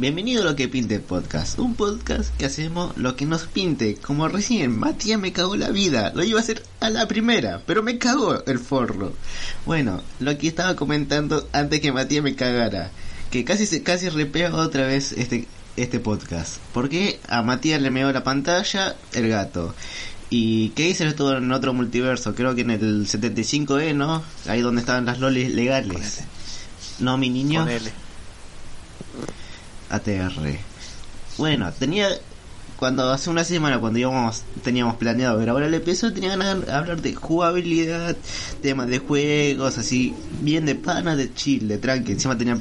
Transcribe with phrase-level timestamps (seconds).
[0.00, 4.28] Bienvenido a Lo que Pinte Podcast, un podcast que hacemos lo que nos pinte, como
[4.28, 7.98] recién Matías me cagó la vida, lo iba a hacer a la primera, pero me
[7.98, 9.12] cagó el forro.
[9.66, 12.90] Bueno, lo que estaba comentando antes que Matías me cagara,
[13.30, 18.10] que casi se casi repega otra vez este este podcast, porque a Matías le meó
[18.10, 19.74] la pantalla el gato.
[20.30, 22.34] ¿Y qué hice esto en otro multiverso?
[22.34, 24.22] Creo que en el 75E, ¿no?
[24.48, 26.20] Ahí donde estaban las lolis legales.
[27.00, 27.66] No, mi niño.
[29.90, 30.58] ATR.
[31.38, 32.08] Bueno, tenía
[32.80, 36.72] cuando hace una semana cuando íbamos teníamos planeado ver ahora el episodio tenía ganas de
[36.72, 38.16] hablar de jugabilidad,
[38.62, 42.12] temas de juegos, así bien de pana, de chill, de tranqui.
[42.12, 42.58] Encima tenía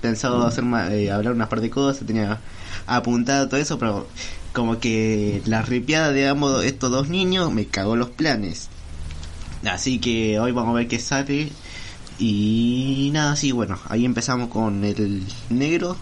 [0.00, 2.40] pensado hacer eh, hablar unas par de cosas, tenía
[2.88, 4.08] apuntado todo eso, pero
[4.52, 8.68] como que la ripiada de ambos estos dos niños me cagó los planes.
[9.64, 11.50] Así que hoy vamos a ver qué sale.
[12.18, 15.96] Y nada, sí, bueno, ahí empezamos con el negro,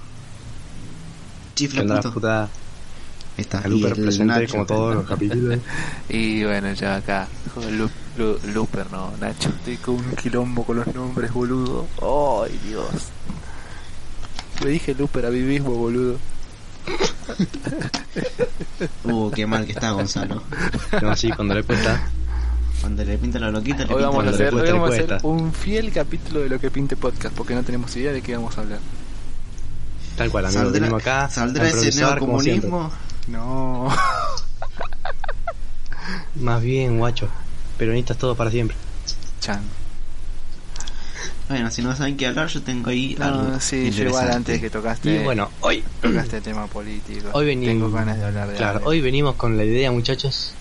[1.61, 2.13] Chifla puto.
[2.15, 2.49] puta.
[3.37, 5.59] Está Looper presente como todos los capítulos.
[6.09, 7.29] y bueno, ya acá,
[8.55, 11.87] Looper, no, Nacho, estoy con un quilombo con los nombres, boludo.
[12.01, 12.87] Ay, Dios.
[14.65, 16.17] Le dije Looper a mí mismo, boludo.
[19.05, 20.43] uh, qué mal que está Gonzalo.
[21.03, 22.11] No, sí, cuando le cuesta.
[22.81, 25.53] Cuando le pinta la loquita, le hoy vamos a hacer, hoy vamos a hacer un
[25.53, 28.63] fiel capítulo de lo que pinte podcast, porque no tenemos idea de qué vamos a
[28.63, 28.81] hablar.
[30.21, 30.65] Tal cual, amigo.
[30.65, 31.31] ¿Saldrá, acá.
[31.31, 32.93] ¿Saldrá ese neocomunismo?
[33.29, 33.89] No.
[36.35, 37.27] Más bien, guacho.
[37.79, 38.77] Peronistas todo para siempre.
[39.41, 39.63] Chan.
[41.49, 43.59] Bueno, si no saben qué hablar, yo tengo ahí algo.
[43.61, 45.23] Sí, yo igual antes que tocaste.
[45.23, 45.83] Y bueno, hoy.
[46.03, 47.31] Tocaste tema político.
[47.33, 47.73] Hoy venimos.
[47.73, 50.53] Tengo ganas de hablar de Claro, hoy venimos con la idea, muchachos.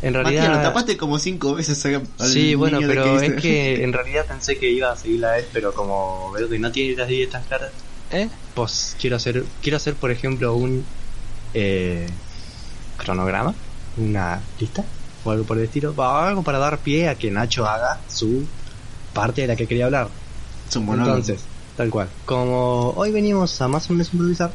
[0.00, 0.54] En realidad.
[0.54, 1.84] lo tapaste como cinco veces.
[2.20, 5.74] sí, bueno, pero es que en realidad pensé que iba a seguir a él, pero
[5.74, 7.72] como veo que no tiene las ideas tan claras.
[8.10, 8.28] ¿Eh?
[8.54, 10.84] Pues quiero hacer, quiero hacer por ejemplo un
[11.54, 12.06] eh,
[12.96, 13.54] cronograma,
[13.96, 14.84] una lista
[15.24, 18.46] o algo por el estilo, algo para dar pie a que Nacho haga su
[19.12, 20.08] parte de la que quería hablar.
[20.68, 21.40] Su Entonces,
[21.76, 22.08] tal cual.
[22.24, 24.52] Como hoy venimos a más o menos improvisar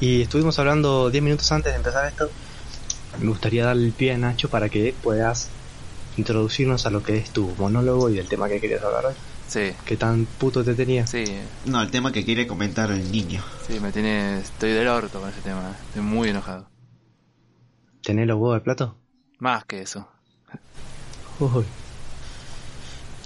[0.00, 2.30] y estuvimos hablando 10 minutos antes de empezar esto,
[3.20, 5.48] me gustaría darle el pie a Nacho para que puedas
[6.16, 9.14] introducirnos a lo que es tu monólogo y del tema que querías hablar hoy.
[9.48, 9.72] Sí.
[9.86, 11.06] ¿Qué tan puto te tenía?
[11.06, 11.24] Sí.
[11.64, 13.42] No, el tema que quiere comentar el niño.
[13.66, 14.40] Sí, me tiene...
[14.40, 15.74] Estoy del orto con ese tema.
[15.88, 16.68] Estoy muy enojado.
[18.02, 18.98] ¿Tenés los huevos de plato?
[19.38, 20.06] Más que eso.
[21.40, 21.64] Uy.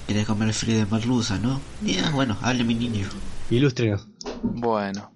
[0.07, 1.61] Quieres comer el frío de merluza, ¿no?
[1.83, 3.09] Ya, bueno, hable mi niño.
[3.51, 4.07] Ilústrenos.
[4.43, 5.13] Bueno.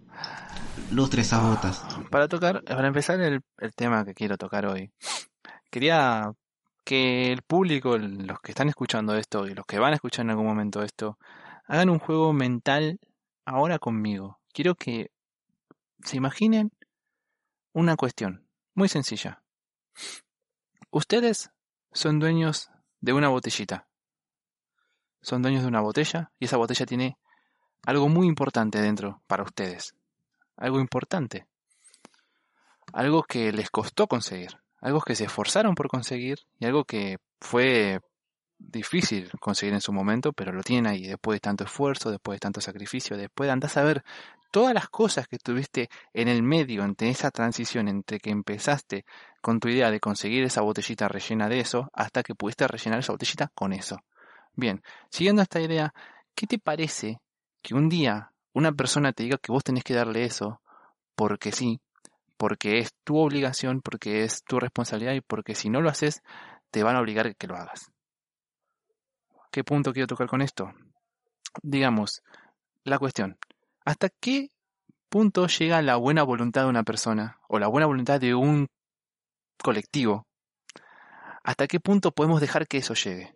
[0.90, 1.82] Lustre esas botas.
[2.10, 4.90] Para tocar, para empezar el, el tema que quiero tocar hoy.
[5.70, 6.32] Quería
[6.86, 10.30] que el público, los que están escuchando esto y los que van a escuchar en
[10.30, 11.18] algún momento esto,
[11.66, 13.00] hagan un juego mental
[13.44, 14.38] ahora conmigo.
[14.52, 15.10] Quiero que
[16.04, 16.70] se imaginen
[17.72, 19.42] una cuestión muy sencilla.
[20.90, 21.50] Ustedes
[21.90, 22.70] son dueños
[23.00, 23.88] de una botellita.
[25.20, 27.18] Son dueños de una botella y esa botella tiene
[27.84, 29.96] algo muy importante dentro para ustedes.
[30.56, 31.48] Algo importante.
[32.92, 38.00] Algo que les costó conseguir algo que se esforzaron por conseguir y algo que fue
[38.58, 42.40] difícil conseguir en su momento, pero lo tienen ahí, después de tanto esfuerzo, después de
[42.40, 44.04] tanto sacrificio, después de andar a ver
[44.50, 49.04] todas las cosas que tuviste en el medio, entre esa transición, entre que empezaste
[49.42, 53.12] con tu idea de conseguir esa botellita rellena de eso, hasta que pudiste rellenar esa
[53.12, 53.98] botellita con eso.
[54.54, 55.92] Bien, siguiendo esta idea,
[56.34, 57.20] ¿qué te parece
[57.62, 60.62] que un día una persona te diga que vos tenés que darle eso
[61.14, 61.80] porque sí,
[62.36, 66.22] porque es tu obligación, porque es tu responsabilidad y porque si no lo haces,
[66.70, 67.92] te van a obligar a que lo hagas.
[69.50, 70.72] ¿Qué punto quiero tocar con esto?
[71.62, 72.22] Digamos,
[72.84, 73.38] la cuestión,
[73.84, 74.50] ¿hasta qué
[75.08, 78.66] punto llega la buena voluntad de una persona o la buena voluntad de un
[79.62, 80.26] colectivo?
[81.42, 83.34] ¿Hasta qué punto podemos dejar que eso llegue?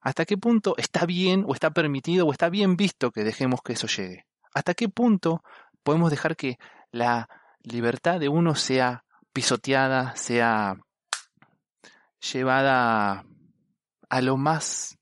[0.00, 3.74] ¿Hasta qué punto está bien o está permitido o está bien visto que dejemos que
[3.74, 4.26] eso llegue?
[4.54, 5.42] ¿Hasta qué punto
[5.82, 6.58] podemos dejar que
[6.90, 7.28] la
[7.62, 10.76] libertad de uno sea pisoteada, sea
[12.32, 13.24] llevada
[14.08, 14.98] a lo más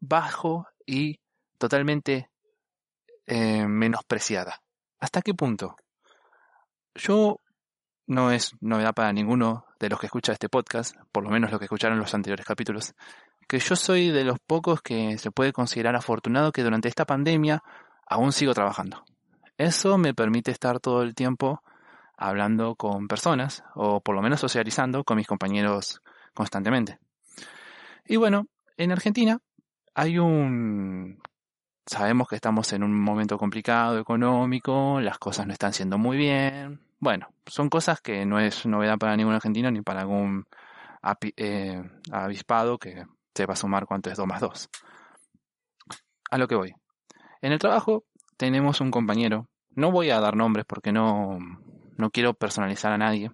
[0.00, 1.20] bajo y
[1.58, 2.30] totalmente
[3.26, 4.60] eh, menospreciada.
[4.98, 5.76] ¿Hasta qué punto?
[6.94, 7.40] Yo
[8.06, 11.58] no es novedad para ninguno de los que escucha este podcast, por lo menos los
[11.58, 12.94] que escucharon los anteriores capítulos,
[13.46, 17.62] que yo soy de los pocos que se puede considerar afortunado que durante esta pandemia
[18.06, 19.04] aún sigo trabajando.
[19.56, 21.62] Eso me permite estar todo el tiempo
[22.18, 26.02] hablando con personas, o por lo menos socializando con mis compañeros
[26.34, 26.98] constantemente.
[28.06, 29.38] Y bueno, en Argentina
[29.94, 31.20] hay un...
[31.86, 36.80] Sabemos que estamos en un momento complicado económico, las cosas no están siendo muy bien.
[36.98, 40.46] Bueno, son cosas que no es novedad para ningún argentino ni para algún
[41.36, 41.82] eh,
[42.12, 43.04] avispado que
[43.34, 44.68] sepa sumar cuánto es 2 más 2.
[46.30, 46.74] A lo que voy.
[47.40, 48.04] En el trabajo
[48.36, 51.38] tenemos un compañero, no voy a dar nombres porque no,
[51.98, 53.30] no quiero personalizar a nadie,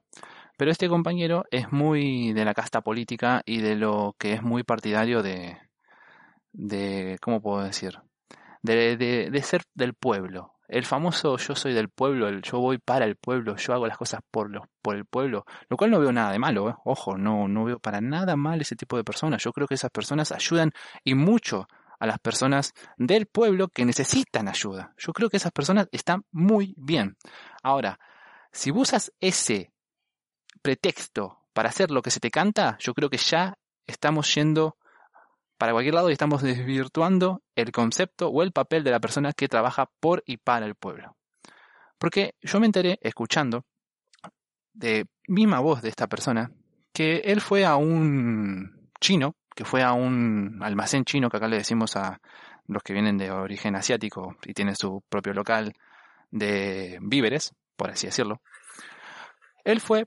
[0.56, 4.62] pero este compañero es muy de la casta política y de lo que es muy
[4.62, 5.58] partidario de,
[6.52, 8.00] de ¿cómo puedo decir?
[8.62, 10.52] De, de, ser del pueblo.
[10.69, 14.20] El famoso yo soy del pueblo, yo voy para el pueblo, yo hago las cosas
[14.31, 16.75] por, los, por el pueblo, lo cual no veo nada de malo, ¿eh?
[16.84, 19.43] ojo, no, no veo para nada mal ese tipo de personas.
[19.43, 20.72] Yo creo que esas personas ayudan
[21.05, 21.69] y mucho
[21.99, 24.94] a las personas del pueblo que necesitan ayuda.
[24.96, 27.16] Yo creo que esas personas están muy bien.
[27.62, 27.99] Ahora,
[28.54, 29.72] si usas ese
[30.62, 34.76] pretexto para hacer lo que se te canta, yo creo que ya estamos yendo
[35.58, 39.48] para cualquier lado y estamos desvirtuando el concepto o el papel de la persona que
[39.48, 41.16] trabaja por y para el pueblo.
[41.98, 43.64] Porque yo me enteré escuchando
[44.72, 46.52] de misma voz de esta persona
[46.92, 51.58] que él fue a un chino, que fue a un almacén chino que acá le
[51.58, 52.20] decimos a
[52.68, 55.72] los que vienen de origen asiático y tienen su propio local
[56.30, 58.41] de víveres, por así decirlo.
[59.65, 60.06] Él fue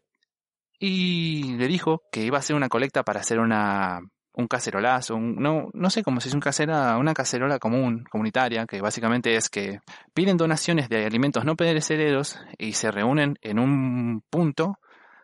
[0.79, 4.01] y le dijo que iba a hacer una colecta para hacer una
[4.37, 8.81] un cacerolazo, no, no sé cómo se dice un casera, una cacerola común, comunitaria, que
[8.81, 9.79] básicamente es que
[10.13, 14.77] piden donaciones de alimentos no perecederos y se reúnen en un punto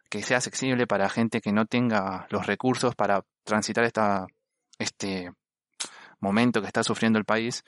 [0.10, 3.86] que sea accesible para gente que no tenga los recursos para transitar
[4.80, 5.32] este
[6.20, 7.64] momento que está sufriendo el país.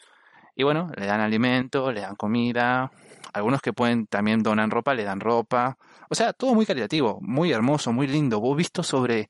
[0.55, 2.91] Y bueno, le dan alimento, le dan comida,
[3.33, 5.77] algunos que pueden también donan ropa, le dan ropa.
[6.09, 8.39] O sea, todo muy caritativo, muy hermoso, muy lindo.
[8.39, 9.29] Vos visto sobre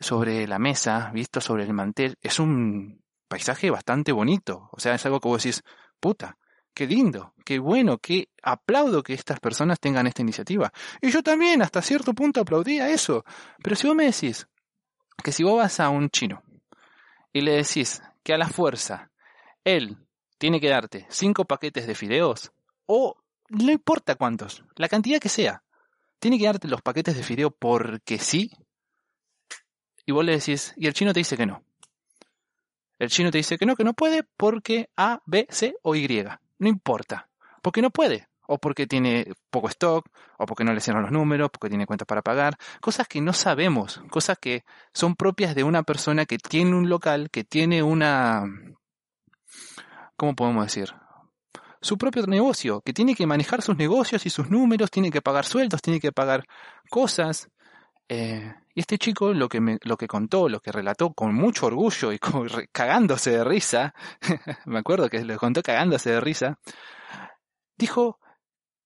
[0.00, 4.68] sobre la mesa, visto sobre el mantel, es un paisaje bastante bonito.
[4.72, 5.62] O sea, es algo que vos decís,
[6.00, 6.38] puta,
[6.72, 10.72] qué lindo, qué bueno, qué aplaudo que estas personas tengan esta iniciativa.
[11.00, 13.24] Y yo también, hasta cierto punto, aplaudía eso.
[13.62, 14.46] Pero si vos me decís
[15.22, 16.42] que si vos vas a un chino
[17.32, 19.10] y le decís que a la fuerza
[19.64, 19.98] él
[20.38, 22.52] tiene que darte cinco paquetes de fideos,
[22.86, 23.16] o
[23.50, 25.62] no importa cuántos, la cantidad que sea,
[26.18, 28.52] tiene que darte los paquetes de fideo porque sí,
[30.08, 31.62] y vos le decís, y el chino te dice que no.
[32.98, 36.24] El chino te dice que no, que no puede porque A, B, C o Y.
[36.58, 37.28] No importa.
[37.62, 38.26] Porque no puede.
[38.46, 40.08] O porque tiene poco stock,
[40.38, 42.56] o porque no le cierran los números, porque tiene cuentas para pagar.
[42.80, 44.00] Cosas que no sabemos.
[44.08, 44.64] Cosas que
[44.94, 48.44] son propias de una persona que tiene un local, que tiene una...
[50.18, 50.92] ¿Cómo podemos decir?
[51.80, 55.44] Su propio negocio, que tiene que manejar sus negocios y sus números, tiene que pagar
[55.44, 56.44] sueldos, tiene que pagar
[56.90, 57.48] cosas.
[58.08, 61.66] Eh, y este chico lo que, me, lo que contó, lo que relató con mucho
[61.66, 62.18] orgullo y
[62.72, 63.94] cagándose de risa,
[64.66, 66.58] me acuerdo que lo contó cagándose de risa,
[67.76, 68.18] dijo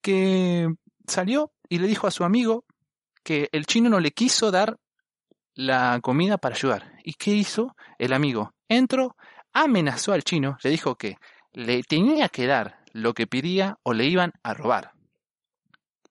[0.02, 0.68] que
[1.06, 2.66] salió y le dijo a su amigo
[3.24, 4.78] que el chino no le quiso dar
[5.54, 6.92] la comida para ayudar.
[7.04, 7.74] ¿Y qué hizo?
[7.96, 9.16] El amigo entró,
[9.52, 11.18] amenazó al chino, le dijo que
[11.52, 14.92] le tenía que dar lo que pedía o le iban a robar.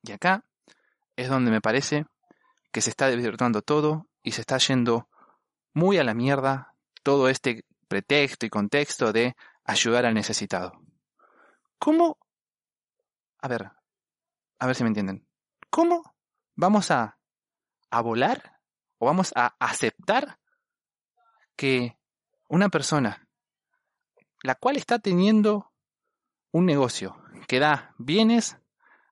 [0.03, 0.45] Y acá
[1.15, 2.05] es donde me parece
[2.71, 5.09] que se está desvirtuando todo y se está yendo
[5.73, 10.73] muy a la mierda todo este pretexto y contexto de ayudar al necesitado.
[11.77, 12.17] ¿Cómo?
[13.39, 13.71] A ver,
[14.59, 15.27] a ver si me entienden.
[15.69, 16.15] ¿Cómo
[16.55, 17.17] vamos a,
[17.89, 18.59] a volar
[18.97, 20.39] o vamos a aceptar
[21.55, 21.97] que
[22.47, 23.27] una persona
[24.43, 25.71] la cual está teniendo
[26.51, 27.17] un negocio
[27.47, 28.57] que da bienes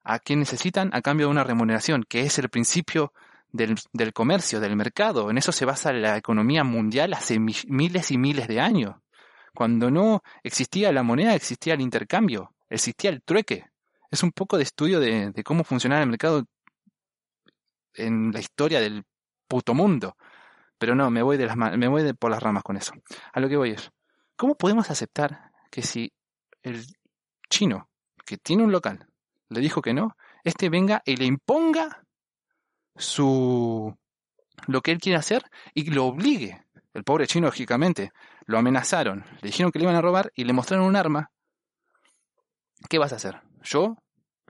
[0.03, 3.13] a quien necesitan a cambio de una remuneración, que es el principio
[3.51, 3.77] del,
[4.13, 5.29] comercio, del mercado.
[5.29, 8.95] En eso se basa la economía mundial hace miles y miles de años.
[9.53, 13.65] Cuando no existía la moneda, existía el intercambio, existía el trueque.
[14.11, 16.45] Es un poco de estudio de, cómo funcionaba el mercado
[17.93, 19.03] en la historia del
[19.47, 20.15] puto mundo.
[20.77, 22.93] Pero no, me voy, de las, me voy por las ramas con eso.
[23.33, 23.91] A lo que voy es,
[24.39, 26.13] ¿cómo podemos aceptar que si
[26.63, 26.85] el
[27.49, 27.89] chino,
[28.25, 29.05] que tiene un local,
[29.49, 30.15] le dijo que no,
[30.45, 32.05] este venga y le imponga
[32.95, 33.93] su
[34.67, 35.43] lo que él quiere hacer
[35.73, 36.63] y lo obligue.
[36.93, 38.13] El pobre chino, lógicamente,
[38.45, 41.31] lo amenazaron, le dijeron que le iban a robar y le mostraron un arma,
[42.87, 43.41] ¿qué vas a hacer?
[43.61, 43.97] Yo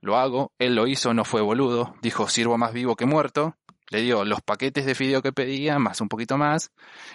[0.02, 3.56] lo hago, él lo hizo, no fue boludo, dijo sirvo más vivo que muerto,
[3.90, 6.72] le dio los paquetes de fideo que pedía, más un poquito más,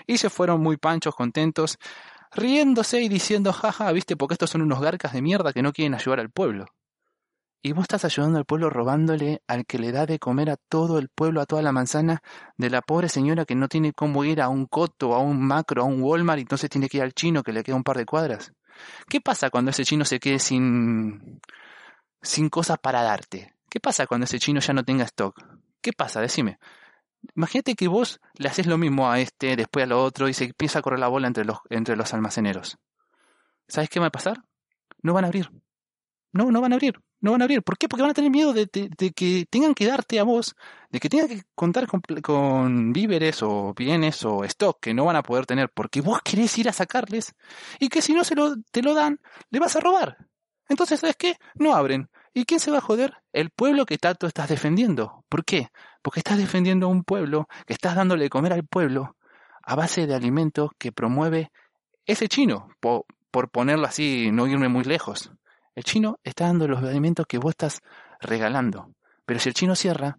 [0.07, 1.79] y se fueron muy panchos, contentos,
[2.35, 5.95] riéndose y diciendo, jaja, viste, porque estos son unos garcas de mierda que no quieren
[5.95, 6.67] ayudar al pueblo.
[7.63, 10.99] Y vos estás ayudando al pueblo robándole al que le da de comer a todo
[10.99, 12.23] el pueblo, a toda la manzana,
[12.59, 15.83] de la pobre señora que no tiene cómo ir a un coto, a un macro,
[15.83, 17.97] a un Walmart, y entonces tiene que ir al chino que le queda un par
[17.97, 18.53] de cuadras.
[19.09, 21.41] ¿Qué pasa cuando ese chino se quede sin,
[22.21, 23.55] sin cosas para darte?
[23.71, 25.43] ¿Qué pasa cuando ese chino ya no tenga stock?
[25.81, 26.21] ¿Qué pasa?
[26.21, 26.59] Decime.
[27.35, 30.45] Imagínate que vos le haces lo mismo a este, después a lo otro, y se
[30.45, 32.79] empieza a correr la bola entre los, entre los almaceneros.
[33.69, 34.43] ¿Sabes qué va a pasar?
[35.03, 35.51] No van a abrir.
[36.33, 37.01] No, no van a abrir.
[37.21, 37.63] No van a abrir.
[37.63, 37.89] ¿Por qué?
[37.89, 40.55] Porque van a tener miedo de, que tengan que darte a vos,
[40.91, 45.23] de que tengan que contar con, víveres o bienes o stock que no van a
[45.23, 47.35] poder tener porque vos querés ir a sacarles
[47.79, 50.19] y que si no se lo, te lo dan, le vas a robar.
[50.69, 51.37] Entonces, ¿sabes qué?
[51.55, 52.11] No abren.
[52.37, 53.15] ¿Y quién se va a joder?
[53.33, 55.25] El pueblo que tanto estás defendiendo.
[55.29, 55.69] ¿Por qué?
[56.03, 59.17] Porque estás defendiendo a un pueblo, que estás dándole de comer al pueblo
[59.63, 61.53] a base de alimentos que promueve
[62.07, 65.31] ese chino, por ponerlo así, no irme muy lejos.
[65.77, 67.81] El chino está dando los alimentos que vos estás
[68.21, 68.91] regalando.
[69.25, 70.19] Pero si el chino cierra,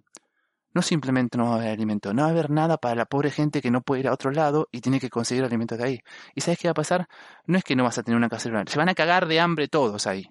[0.74, 3.29] no simplemente no va a haber alimento, no va a haber nada para la pobre
[3.29, 6.00] gente que no puede ir a otro lado y tiene que conseguir alimentos de ahí.
[6.34, 7.07] ¿Y sabes qué va a pasar?
[7.45, 9.67] No es que no vas a tener una casa se van a cagar de hambre
[9.67, 10.29] todos ahí.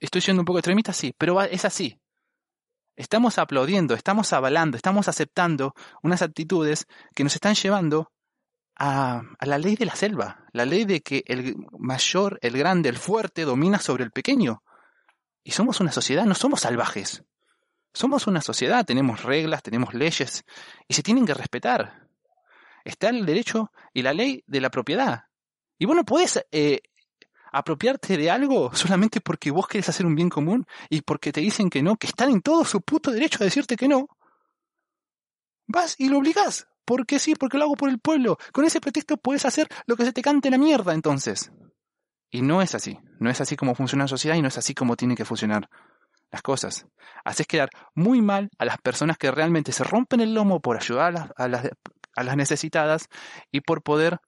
[0.00, 2.00] Estoy siendo un poco extremista, sí, pero es así.
[2.96, 8.10] Estamos aplaudiendo, estamos avalando, estamos aceptando unas actitudes que nos están llevando
[8.76, 12.96] a, la ley de la selva, la ley de que el mayor, el grande, el
[12.96, 14.62] fuerte domina sobre el pequeño.
[15.44, 17.22] Y somos una sociedad, no somos salvajes.
[17.92, 20.44] Somos una sociedad, tenemos reglas, tenemos leyes
[20.88, 22.08] y se tienen que respetar.
[22.84, 25.24] Está el derecho y la ley de la propiedad.
[25.78, 26.04] Y vos no
[26.52, 26.80] eh,
[27.52, 31.70] apropiarte de algo solamente porque vos querés hacer un bien común y porque te dicen
[31.70, 34.08] que no, que están en todo su puto derecho a decirte que no.
[35.66, 36.66] Vas y lo obligás.
[36.84, 38.36] Porque sí, porque lo hago por el pueblo.
[38.52, 41.52] Con ese pretexto puedes hacer lo que se te cante la mierda entonces.
[42.30, 42.98] Y no es así.
[43.20, 45.68] No es así como funciona la sociedad y no es así como tienen que funcionar
[46.30, 46.86] las cosas.
[47.24, 51.32] Haces quedar muy mal a las personas que realmente se rompen el lomo por ayudar
[51.36, 51.70] a las,
[52.16, 53.08] a las, necesitadas
[53.50, 54.18] y por poder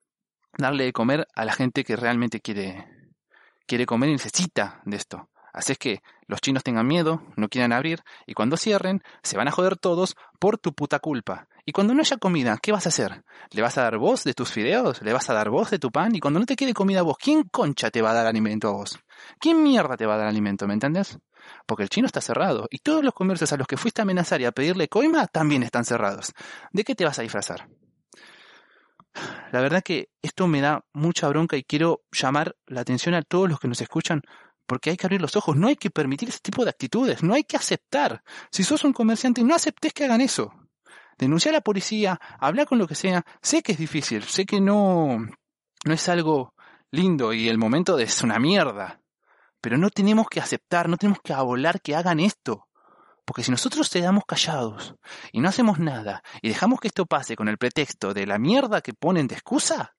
[0.58, 2.86] darle de comer a la gente que realmente quiere,
[3.72, 5.30] quiere comer y necesita de esto.
[5.54, 9.50] Haces que los chinos tengan miedo, no quieran abrir, y cuando cierren, se van a
[9.50, 11.48] joder todos por tu puta culpa.
[11.64, 13.24] Y cuando no haya comida, ¿qué vas a hacer?
[13.50, 15.00] ¿Le vas a dar voz de tus fideos?
[15.00, 16.14] ¿Le vas a dar voz de tu pan?
[16.14, 18.68] Y cuando no te quede comida a vos, ¿quién concha te va a dar alimento
[18.68, 18.98] a vos?
[19.38, 20.66] ¿Quién mierda te va a dar alimento?
[20.66, 21.18] ¿Me entiendes?
[21.64, 24.42] Porque el chino está cerrado y todos los comercios a los que fuiste a amenazar
[24.42, 26.34] y a pedirle coima también están cerrados.
[26.72, 27.68] ¿De qué te vas a disfrazar?
[29.52, 33.48] La verdad que esto me da mucha bronca y quiero llamar la atención a todos
[33.48, 34.22] los que nos escuchan
[34.66, 37.34] porque hay que abrir los ojos, no hay que permitir ese tipo de actitudes, no
[37.34, 38.22] hay que aceptar.
[38.50, 40.52] Si sos un comerciante, no aceptes que hagan eso
[41.18, 43.24] denunciar a la policía, hablar con lo que sea.
[43.40, 45.18] Sé que es difícil, sé que no,
[45.84, 46.54] no es algo
[46.90, 49.00] lindo y el momento es una mierda.
[49.60, 52.68] Pero no tenemos que aceptar, no tenemos que abolar que hagan esto.
[53.32, 54.94] Porque si nosotros quedamos callados
[55.32, 58.82] y no hacemos nada y dejamos que esto pase con el pretexto de la mierda
[58.82, 59.96] que ponen de excusa,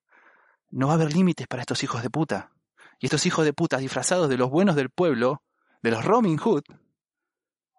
[0.70, 2.52] no va a haber límites para estos hijos de puta.
[3.00, 5.42] Y estos hijos de puta disfrazados de los buenos del pueblo,
[5.82, 6.62] de los Robin Hood,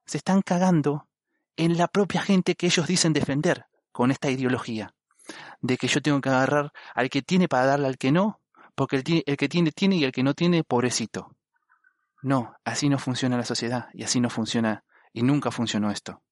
[0.05, 1.07] se están cagando
[1.55, 4.93] en la propia gente que ellos dicen defender con esta ideología.
[5.61, 8.41] De que yo tengo que agarrar al que tiene para darle al que no,
[8.75, 11.37] porque el, el que tiene tiene y el que no tiene, pobrecito.
[12.23, 14.83] No, así no funciona la sociedad y así no funciona
[15.15, 16.23] y nunca funcionó esto.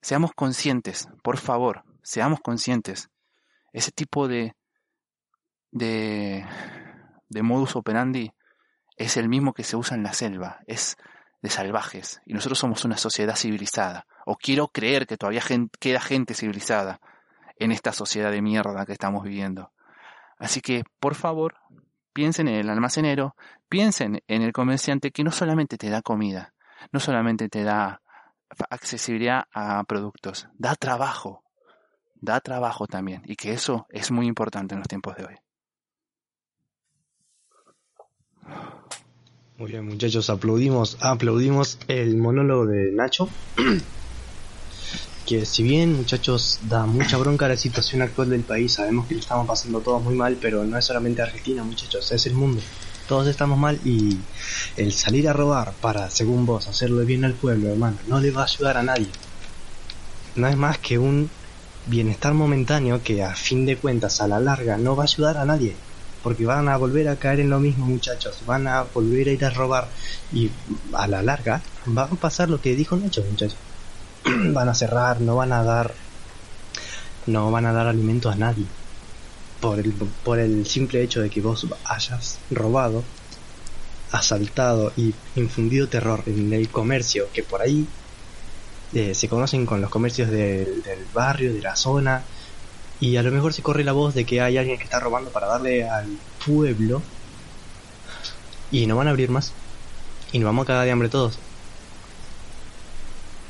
[0.00, 3.08] Seamos conscientes, por favor, seamos conscientes.
[3.72, 4.54] Ese tipo de,
[5.72, 6.46] de,
[7.28, 8.32] de modus operandi
[8.96, 10.96] es el mismo que se usa en la selva, es
[11.42, 15.42] de salvajes y nosotros somos una sociedad civilizada o quiero creer que todavía
[15.78, 17.00] queda gente civilizada
[17.58, 19.72] en esta sociedad de mierda que estamos viviendo.
[20.38, 21.56] Así que, por favor,
[22.12, 23.34] piensen en el almacenero,
[23.68, 26.54] piensen en el comerciante que no solamente te da comida,
[26.92, 28.00] no solamente te da
[28.70, 31.44] accesibilidad a productos, da trabajo,
[32.14, 35.34] da trabajo también, y que eso es muy importante en los tiempos de hoy.
[39.58, 43.28] Muy bien, muchachos, aplaudimos, aplaudimos el monólogo de Nacho.
[45.26, 49.20] que si bien muchachos da mucha bronca la situación actual del país, sabemos que lo
[49.20, 52.62] estamos pasando todos muy mal, pero no es solamente Argentina muchachos, es el mundo.
[53.08, 54.18] Todos estamos mal y
[54.76, 58.42] el salir a robar para, según vos, hacerle bien al pueblo, hermano, no le va
[58.42, 59.08] a ayudar a nadie.
[60.36, 61.30] No es más que un
[61.86, 65.46] bienestar momentáneo que a fin de cuentas a la larga no va a ayudar a
[65.46, 65.74] nadie.
[66.22, 69.44] porque van a volver a caer en lo mismo muchachos, van a volver a ir
[69.44, 69.88] a robar
[70.32, 70.50] y
[70.92, 71.62] a la larga
[71.96, 73.56] va a pasar lo que dijo Nacho muchachos,
[74.52, 75.94] van a cerrar, no van a dar,
[77.26, 78.66] no van a dar alimento a nadie,
[79.60, 83.02] por el, por el simple hecho de que vos hayas robado,
[84.12, 87.86] asaltado y infundido terror en el comercio, que por ahí
[88.94, 92.22] eh, se conocen con los comercios del, del barrio, de la zona,
[93.00, 95.30] y a lo mejor se corre la voz de que hay alguien que está robando
[95.30, 96.06] para darle al
[96.44, 97.02] pueblo,
[98.70, 99.52] y no van a abrir más,
[100.32, 101.38] y nos vamos a cagar de hambre todos.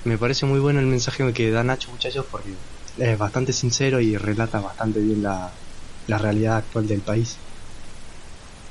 [0.04, 2.50] Me parece muy bueno el mensaje que da Nacho, muchachos, porque
[2.98, 5.52] es bastante sincero y relata bastante bien la,
[6.08, 7.36] la realidad actual del país.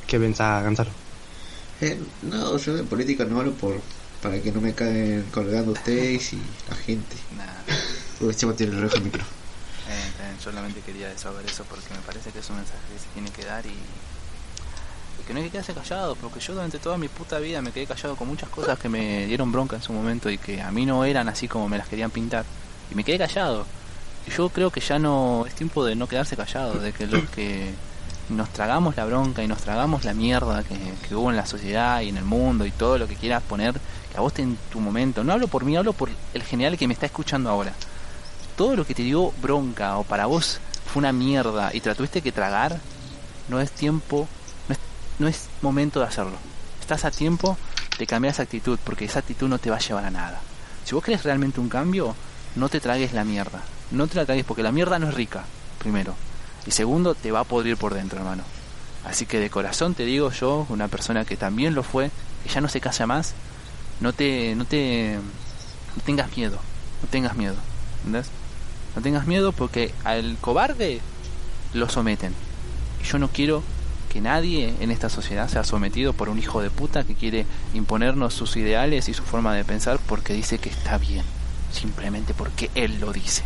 [0.05, 0.89] ¿Qué pensás, Gonzalo?
[1.79, 3.79] Eh, no, yo de política no hablo por
[4.21, 7.15] para que no me caigan colgando ustedes y la gente.
[7.37, 7.63] Nada.
[8.19, 9.21] Uy, se tiene el rojo el micro.
[9.21, 13.07] Eh, eh, solamente quería desahogar eso porque me parece que es un mensaje que se
[13.13, 16.97] tiene que dar y, y que no hay que quedarse callado, porque yo durante toda
[16.97, 19.93] mi puta vida me quedé callado con muchas cosas que me dieron bronca en su
[19.93, 22.45] momento y que a mí no eran así como me las querían pintar.
[22.89, 23.67] Y me quedé callado.
[24.35, 27.73] Yo creo que ya no es tiempo de no quedarse callado, de que los que
[28.29, 30.75] nos tragamos la bronca y nos tragamos la mierda que,
[31.07, 33.73] que hubo en la sociedad y en el mundo y todo lo que quieras poner,
[34.11, 36.77] que a vos te en tu momento, no hablo por mí, hablo por el general
[36.77, 37.73] que me está escuchando ahora.
[38.55, 41.95] Todo lo que te dio bronca o para vos fue una mierda y te la
[41.95, 42.79] tuviste que tragar,
[43.47, 44.27] no es tiempo,
[44.67, 44.79] no es,
[45.19, 46.37] no es momento de hacerlo.
[46.81, 47.57] Estás a tiempo
[47.97, 50.41] de cambiar esa actitud porque esa actitud no te va a llevar a nada.
[50.83, 52.15] Si vos querés realmente un cambio,
[52.55, 53.61] no te tragues la mierda.
[53.91, 55.45] No te la tragues porque la mierda no es rica,
[55.79, 56.15] primero.
[56.65, 58.43] Y segundo, te va a podrir por dentro, hermano.
[59.05, 62.11] Así que de corazón te digo yo, una persona que también lo fue,
[62.43, 63.35] que ya no se casa más,
[64.01, 65.17] no te, no te,
[65.95, 66.57] no tengas miedo,
[67.01, 67.55] no tengas miedo,
[67.99, 68.27] ¿entendés?
[68.95, 70.99] No tengas miedo porque al cobarde
[71.73, 72.33] lo someten.
[73.01, 73.63] Y yo no quiero
[74.11, 78.33] que nadie en esta sociedad sea sometido por un hijo de puta que quiere imponernos
[78.33, 81.23] sus ideales y su forma de pensar porque dice que está bien,
[81.71, 83.43] simplemente porque él lo dice.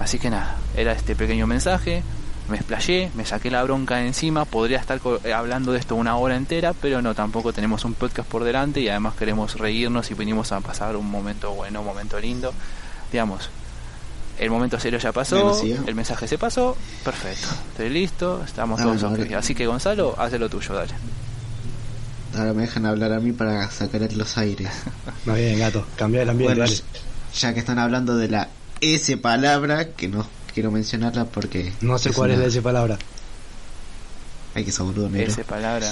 [0.00, 2.02] Así que nada, era este pequeño mensaje,
[2.48, 6.16] me explayé, me saqué la bronca de encima, podría estar eh, hablando de esto una
[6.16, 10.14] hora entera, pero no, tampoco tenemos un podcast por delante y además queremos reírnos y
[10.14, 12.52] venimos a pasar un momento bueno, un momento lindo.
[13.12, 13.50] Digamos,
[14.38, 15.78] el momento serio ya pasó, ¿eh?
[15.86, 19.32] el mensaje se pasó, perfecto, estoy listo, estamos Ah, todos ok.
[19.36, 20.94] Así que Gonzalo, haz lo tuyo, dale.
[22.36, 24.70] Ahora me dejan hablar a mí para sacar los aires.
[25.26, 26.82] Muy bien, gato, cambia el ambiente, Bueno, dale.
[27.34, 28.48] ya que están hablando de la
[28.80, 31.72] S palabra, que no quiero mencionarla porque...
[31.80, 32.98] No sé cuál es la esa palabra.
[34.54, 34.72] Hay que
[35.08, 35.32] negro.
[35.32, 35.90] Esa palabra.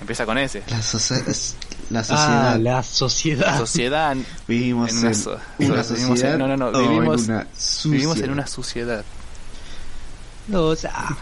[0.00, 0.62] Empieza con S.
[0.68, 1.54] La, socie-
[1.90, 2.58] la Ah, sociedad.
[2.58, 3.58] la sociedad.
[3.58, 4.16] Sociedad.
[4.48, 6.38] Vivimos en en una una, so- vivimos en- sociedad.
[6.38, 7.46] no, no, no, o en vivimos- una
[7.84, 9.04] Vivimos en una suciedad.
[10.52, 11.16] O sea,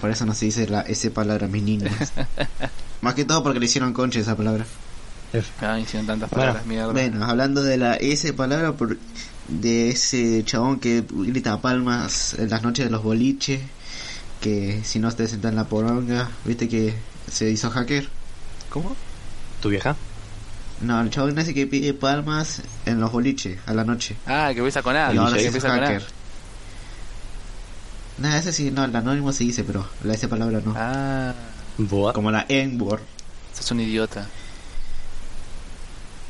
[0.00, 1.92] Por eso no se dice la S palabra, mis niños.
[3.00, 4.64] Más que todo porque le hicieron concha esa palabra.
[5.60, 6.92] Ah, hicieron tantas Bueno, palabras mierda.
[6.92, 8.96] Bueno, hablando de la S palabra, por,
[9.50, 13.60] de ese chabón que grita palmas en las noches de los boliches,
[14.40, 16.94] que si no te sentas en la poronga, viste que
[17.30, 18.08] se hizo hacker.
[18.70, 18.96] ¿Cómo?
[19.60, 19.96] ¿tu vieja?
[20.80, 24.16] No, el chabón ese que pide palmas en los boliches a la noche.
[24.26, 25.12] Ah, que empieza con A.
[25.12, 26.04] y ahora que se hizo hacker.
[28.18, 30.74] Nada, ese sí, no, el anónimo se dice, pero la S palabra no.
[30.76, 31.34] Ah,
[31.78, 32.12] Boa.
[32.12, 33.00] Como la N-word.
[33.54, 34.26] sos un idiota.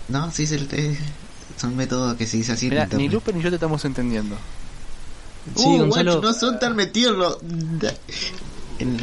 [0.08, 0.98] No, sí, se, eh,
[1.60, 2.68] son métodos que se dice así.
[2.70, 4.36] Mira, ni Lupe ni yo te estamos entendiendo.
[5.56, 6.12] Sí, Uh, Gonzalo.
[6.20, 7.38] guacho, no son tan metidos los...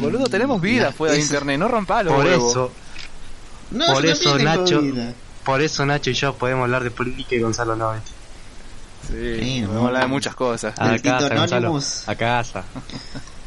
[0.00, 2.50] Boludo, tenemos vida fuera de internet, no rompalo, Por huevo.
[2.50, 2.72] eso,
[3.70, 4.80] No, Por yo eso, Nacho.
[4.82, 5.12] vida.
[5.44, 7.92] por eso Nacho y yo podemos hablar de política y Gonzalo no.
[7.94, 8.00] Sí,
[9.40, 10.74] Sí, podemos hablar de muchas cosas.
[10.78, 11.80] A casa, Gonzalo.
[12.06, 12.64] A casa.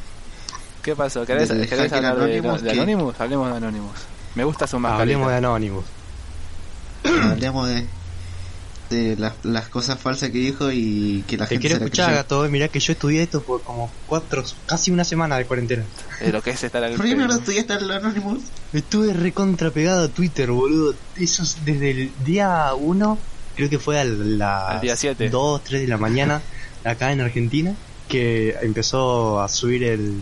[0.81, 1.25] ¿Qué pasó?
[1.25, 2.71] ¿Querés, hablar de, Anonymous, de.
[2.71, 3.19] Anonymous?
[3.19, 3.97] Hablemos de Anonymous.
[4.35, 5.01] Me gusta su mascarita.
[5.03, 5.85] Hablemos de Anonymous.
[7.03, 7.87] Hablemos de,
[8.91, 11.85] de las, las cosas falsas que dijo y que la Te gente quiero se la
[11.85, 12.17] escuchar, creyó.
[12.21, 12.49] gato.
[12.49, 15.83] Mirá que yo estudié esto por como cuatro, casi una semana de cuarentena.
[16.19, 18.43] De lo que es estar al estudiaste el Anonymous.
[18.73, 20.93] Estuve recontra pegado a Twitter, boludo.
[21.15, 23.17] Eso es desde el día 1,
[23.55, 25.29] creo que fue a las Al día siete.
[25.29, 26.41] 2, 3 de la mañana,
[26.83, 27.73] acá en Argentina,
[28.07, 30.21] que empezó a subir el,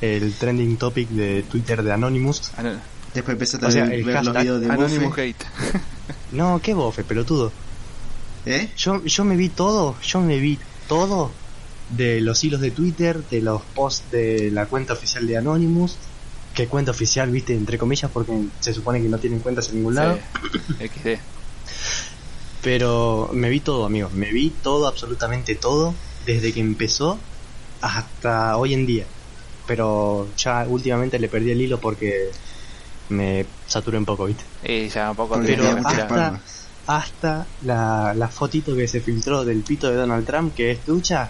[0.00, 2.50] el trending topic de Twitter de Anonymous.
[2.56, 2.78] Ano-
[3.14, 5.20] Después empezaste O sea, a el ver los videos de Anonymous Buffy.
[5.30, 5.44] Hate.
[6.32, 7.50] No, qué bofe, pelotudo.
[8.48, 8.70] ¿Eh?
[8.76, 10.58] Yo, yo me vi todo, yo me vi
[10.88, 11.30] todo
[11.90, 15.96] de los hilos de Twitter, de los posts de la cuenta oficial de Anonymous.
[16.54, 19.94] Que cuenta oficial, viste, entre comillas, porque se supone que no tienen cuentas en ningún
[19.94, 20.18] lado.
[21.02, 21.14] Sí.
[22.62, 24.10] Pero me vi todo, amigo.
[24.12, 25.94] Me vi todo, absolutamente todo,
[26.26, 27.18] desde que empezó
[27.80, 29.04] hasta hoy en día.
[29.66, 32.30] pero ya últimamente le perdí el hilo porque
[33.10, 34.44] me saturé un poco, ¿viste?
[34.64, 36.40] Y ya un poco Pero hasta-.
[36.88, 41.28] Hasta la, la fotito que se filtró del pito de Donald Trump, que es ducha,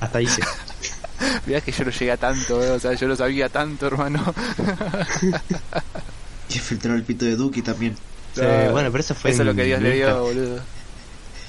[0.00, 0.42] hasta ahí sí.
[1.46, 4.22] Mirá que yo no llegué a tanto, eh, o sea, yo lo sabía tanto, hermano.
[6.48, 7.94] Que filtró el pito de Duki también.
[8.34, 10.60] Sí, No, bueno, pero eso fue Eso es lo que Dios le dio, boludo.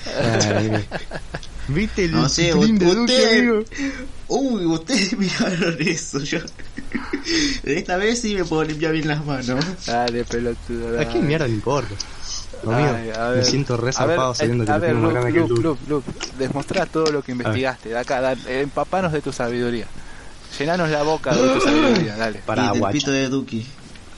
[0.06, 0.86] Ay,
[1.67, 3.63] ¿Viste el No sé, de Duque, usted- amigo?
[4.27, 6.19] Uy, ustedes miraron eso.
[6.19, 6.38] Yo...
[7.63, 9.47] Esta vez sí me puedo limpiar bien las manos.
[9.88, 10.89] Dale, pelotudo.
[10.89, 11.08] ¿A dale.
[11.08, 11.95] qué mierda le importa?
[12.63, 15.02] Amigo, Ay, a me siento re A ver, zarpado eh, sabiendo que a ver, tengo
[15.04, 15.82] más grande que el Luke.
[15.88, 17.89] Luke, demostrá todo lo que investigaste.
[17.89, 19.86] De acá, da- eh, empapanos de tu sabiduría.
[20.60, 22.39] Llenanos la boca de tu sabiduría, dale.
[22.45, 22.93] Pará, y del guacha.
[22.93, 23.65] pito de Duki.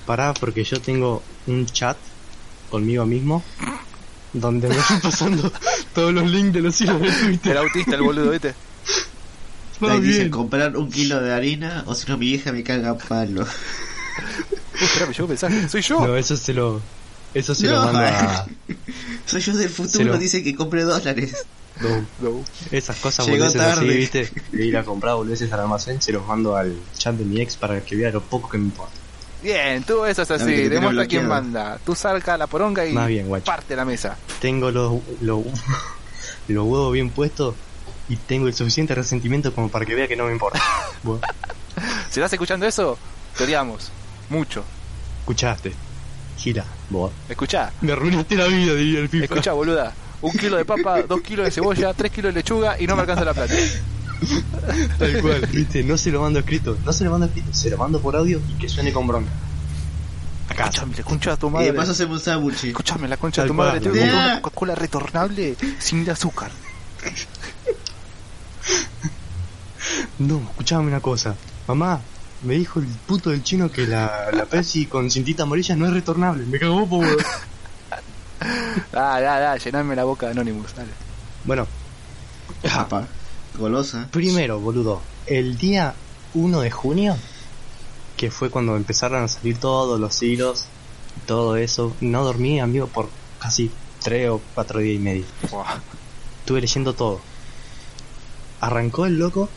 [0.05, 1.95] Pará, porque yo tengo un chat
[2.69, 3.43] conmigo mismo
[4.33, 5.51] donde me van pasando
[5.93, 7.51] todos los links de los hilos de Twitter.
[7.53, 8.53] El autista, el boludo, ¿viste?
[9.81, 10.29] Ahí dice bien.
[10.31, 13.41] comprar un kilo de harina o si no mi vieja me caga a palo.
[13.43, 13.47] Uy,
[14.81, 15.69] espera, me llegó un mensaje.
[15.69, 15.99] Soy yo.
[16.05, 16.81] No, eso se lo.
[17.33, 17.73] Eso se No.
[17.73, 18.45] lo mando a.
[19.25, 21.45] Soy yo del Se futuro, lo- dice que compre dólares.
[21.81, 22.43] no, No.
[22.71, 24.29] esas cosas Llegó así, viste.
[24.51, 27.55] De ir a comprar boludeces al almacén, se los mando al chat de mi ex
[27.57, 28.93] para que vea lo poco que me importa.
[29.41, 30.45] Bien, tú eso es así.
[30.45, 31.77] tiene Demuestra quién manda.
[31.85, 33.45] Tú salca la poronga y Más bien, guacho.
[33.45, 34.15] parte la mesa.
[34.39, 35.43] Tengo los, los,
[36.47, 37.55] los huevos bien puestos
[38.07, 40.61] y tengo el suficiente resentimiento como para que vea que no me importa.
[42.09, 42.97] Si estás escuchando eso,
[43.37, 43.91] te odiamos.
[44.29, 44.63] Mucho.
[45.21, 45.73] escuchaste.
[46.37, 47.11] Gira, vos.
[47.29, 49.23] Escuchá, Me arruinaste la vida, diría el FIFA.
[49.25, 49.93] escuchá, boluda.
[50.21, 53.01] Un kilo de papa, dos kilos de cebolla, tres kilos de lechuga y no me
[53.01, 53.53] alcanza la plata.
[54.99, 57.77] Tal cual, viste, no se lo mando escrito, no se lo mando escrito, se lo
[57.77, 59.29] mando por audio y que suene con bronca.
[60.49, 60.65] Acá.
[60.65, 61.65] Escuchame, la concha de tu Y madre.
[61.67, 62.63] de paso hacemos un sándwich.
[62.65, 63.79] Escuchame, la concha de tu madre.
[63.81, 66.51] cual, Tengo una Coca-Cola retornable sin azúcar.
[70.19, 71.35] No, escuchame una cosa.
[71.67, 71.99] Mamá,
[72.43, 75.93] me dijo el puto del chino que la, la Pepsi con cintita amarilla no es
[75.93, 76.45] retornable.
[76.45, 77.17] Me cagó, po, weón.
[78.93, 80.91] Ah, da, da, llename la boca de Anonymous, dale.
[81.45, 81.67] Bueno,
[82.61, 83.07] Papá,
[83.57, 84.07] golosa.
[84.11, 85.93] primero, boludo, el día
[86.33, 87.15] 1 de junio,
[88.17, 90.65] que fue cuando empezaron a salir todos los hilos,
[91.25, 93.71] todo eso, no dormí, amigo, por casi
[94.03, 95.25] 3 o 4 días y medio.
[96.39, 97.21] Estuve leyendo todo.
[98.59, 99.49] Arrancó el loco.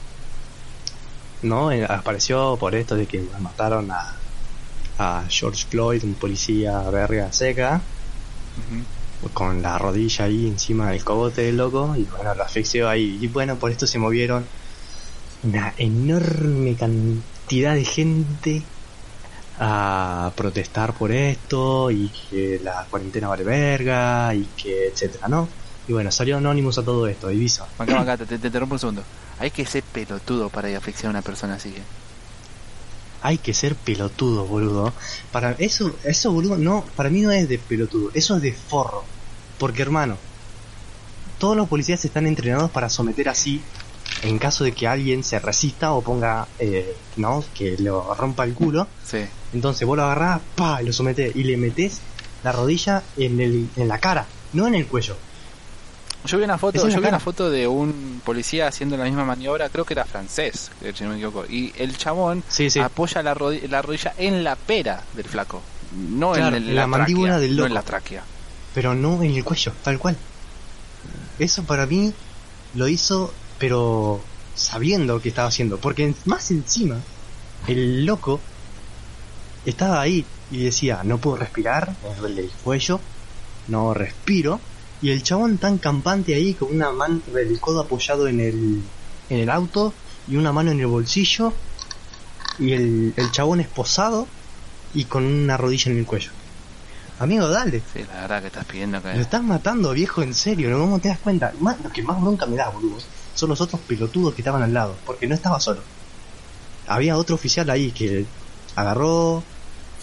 [1.43, 4.15] No, Eh, apareció por esto de que mataron a,
[4.99, 7.81] a George Floyd, un policía verga seca,
[9.33, 13.19] con la rodilla ahí encima del cogote del loco, y bueno, lo asfixió ahí.
[13.21, 14.45] Y bueno, por esto se movieron
[15.43, 18.63] una enorme cantidad de gente
[19.59, 25.49] a protestar por esto, y que la cuarentena vale verga, y que etcétera, ¿no?
[25.89, 27.67] Y bueno, salió Anonymous a todo esto, Ibiza.
[27.79, 29.03] Acá, acá, te, te, un segundo.
[29.39, 31.71] Hay que ser pelotudo para ir a asfixiar a una persona así.
[31.71, 31.83] ¿eh?
[33.23, 34.93] Hay que ser pelotudo, boludo.
[35.33, 39.05] Para eso, eso, boludo, no, para mí no es de pelotudo, eso es de forro.
[39.59, 40.17] Porque, hermano,
[41.39, 43.61] todos los policías están entrenados para someter así,
[44.23, 48.55] en caso de que alguien se resista o ponga, eh, no, que lo rompa el
[48.55, 48.87] culo.
[49.05, 49.19] Sí.
[49.53, 52.01] Entonces vos lo agarrás, pa, y lo sometés y le metés
[52.43, 55.17] la rodilla en, el, en la cara, no en el cuello.
[56.27, 57.09] Yo vi una foto, yo vi cara.
[57.09, 61.05] una foto de un policía haciendo la misma maniobra, creo que era francés, eh, si
[61.05, 61.45] no me equivoco.
[61.49, 62.81] Y el chabón Sí, sí.
[62.81, 65.63] apoya la, rodi- la rodilla en la pera del flaco.
[65.97, 67.67] No Claro, en, el- la mandíbula tráquea, del No loco.
[67.69, 68.23] en la tráquea.
[68.75, 70.17] pero no en el cuello, tal cual.
[71.39, 72.13] Eso para mí
[72.75, 74.21] lo hizo, pero
[74.55, 76.97] sabiendo que estaba haciendo, porque más encima,
[77.69, 78.41] el loco
[79.65, 83.01] estaba ahí y decía, no puedo respirar, me duele el cuello,
[83.69, 84.61] no respiro,
[85.01, 88.83] y el chabón tan campante ahí con una mano del codo apoyado en el,
[89.29, 89.95] en el auto
[90.27, 91.53] y una mano en el bolsillo,
[92.59, 94.27] y el, el chabón esposado
[94.93, 96.31] y con una rodilla en el cuello.
[97.19, 97.83] Amigo, dale.
[97.93, 99.15] Sí, la verdad que estás pidiendo que...
[99.15, 100.79] Lo estás matando, viejo, en serio, ¿no?
[100.79, 101.53] ¿Cómo te das cuenta?
[101.61, 102.99] Más- lo que más bronca me da, boludo,
[103.35, 105.83] son los otros pelotudos que estaban al lado, porque no estaba solo.
[106.87, 108.27] Había otro oficial ahí que
[108.75, 109.45] agarró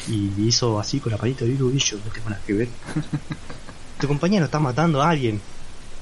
[0.07, 2.69] y hizo así con la palita de y yo no tengo nada que ver.
[4.03, 5.39] tu compañero está matando a alguien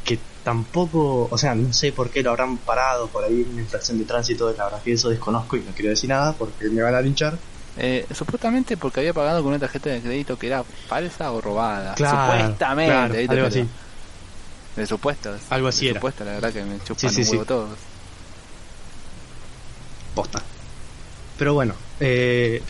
[0.03, 3.61] que tampoco, o sea, no sé por qué lo habrán parado por ahí en una
[3.61, 6.81] infracción de tránsito, la verdad que eso desconozco y no quiero decir nada porque me
[6.81, 7.37] van a linchar.
[7.77, 11.93] Eh, supuestamente porque había pagado con una tarjeta de crédito que era falsa o robada.
[11.93, 13.67] Claro, supuestamente, claro, algo Pero- así.
[14.75, 15.35] De supuesto.
[15.51, 15.99] Algo así de era.
[15.99, 17.31] supuesto, la verdad que me chupan Sí, sí, un sí.
[17.33, 17.69] huevo todos.
[20.15, 20.41] posta.
[21.37, 22.61] Pero bueno, eh,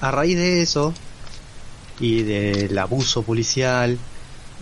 [0.00, 0.94] a raíz de eso
[2.00, 3.98] y del abuso policial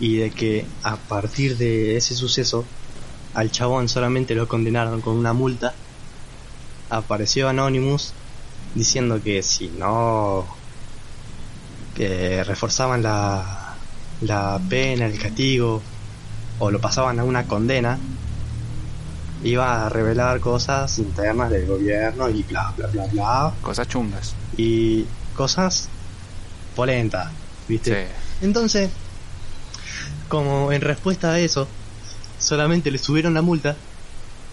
[0.00, 2.64] y de que a partir de ese suceso
[3.34, 5.74] al chabón solamente lo condenaron con una multa,
[6.90, 8.12] apareció Anonymous
[8.74, 10.46] diciendo que si no
[11.94, 13.74] que reforzaban la,
[14.20, 15.82] la pena, el castigo
[16.58, 17.98] o lo pasaban a una condena,
[19.42, 24.34] iba a revelar cosas internas del gobierno y bla bla bla bla Cosas chungas.
[24.56, 25.88] y cosas
[26.76, 27.32] polentas,
[27.66, 28.06] ¿viste?
[28.06, 28.12] Sí.
[28.42, 28.90] Entonces,
[30.28, 31.66] como en respuesta a eso,
[32.38, 33.74] solamente le subieron la multa,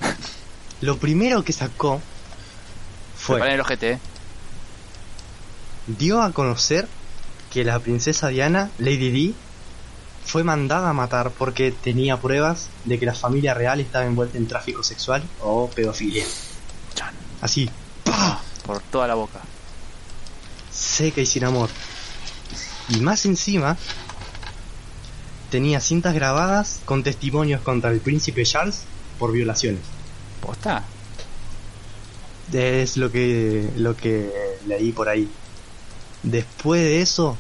[0.82, 2.02] lo primero que sacó
[3.16, 3.54] Fue.
[3.54, 4.00] el ojete, ¿eh?
[5.88, 6.88] dio a conocer
[7.52, 9.36] que la princesa Diana, Lady Di,
[10.26, 14.48] fue mandada a matar porque tenía pruebas de que la familia real estaba envuelta en
[14.48, 16.24] tráfico sexual o pedofilia.
[17.42, 17.70] Así,
[18.06, 18.40] ¡pah!
[18.66, 19.42] Por toda la boca.
[20.72, 21.70] seca y sin amor.
[22.90, 23.78] Y más encima,
[25.50, 28.82] tenía cintas grabadas con testimonios contra el príncipe Charles
[29.20, 29.82] por violaciones.
[30.42, 30.84] ¿Posta?
[32.52, 34.32] Es lo que, lo que
[34.68, 35.30] leí por ahí.
[36.24, 37.38] Después de eso,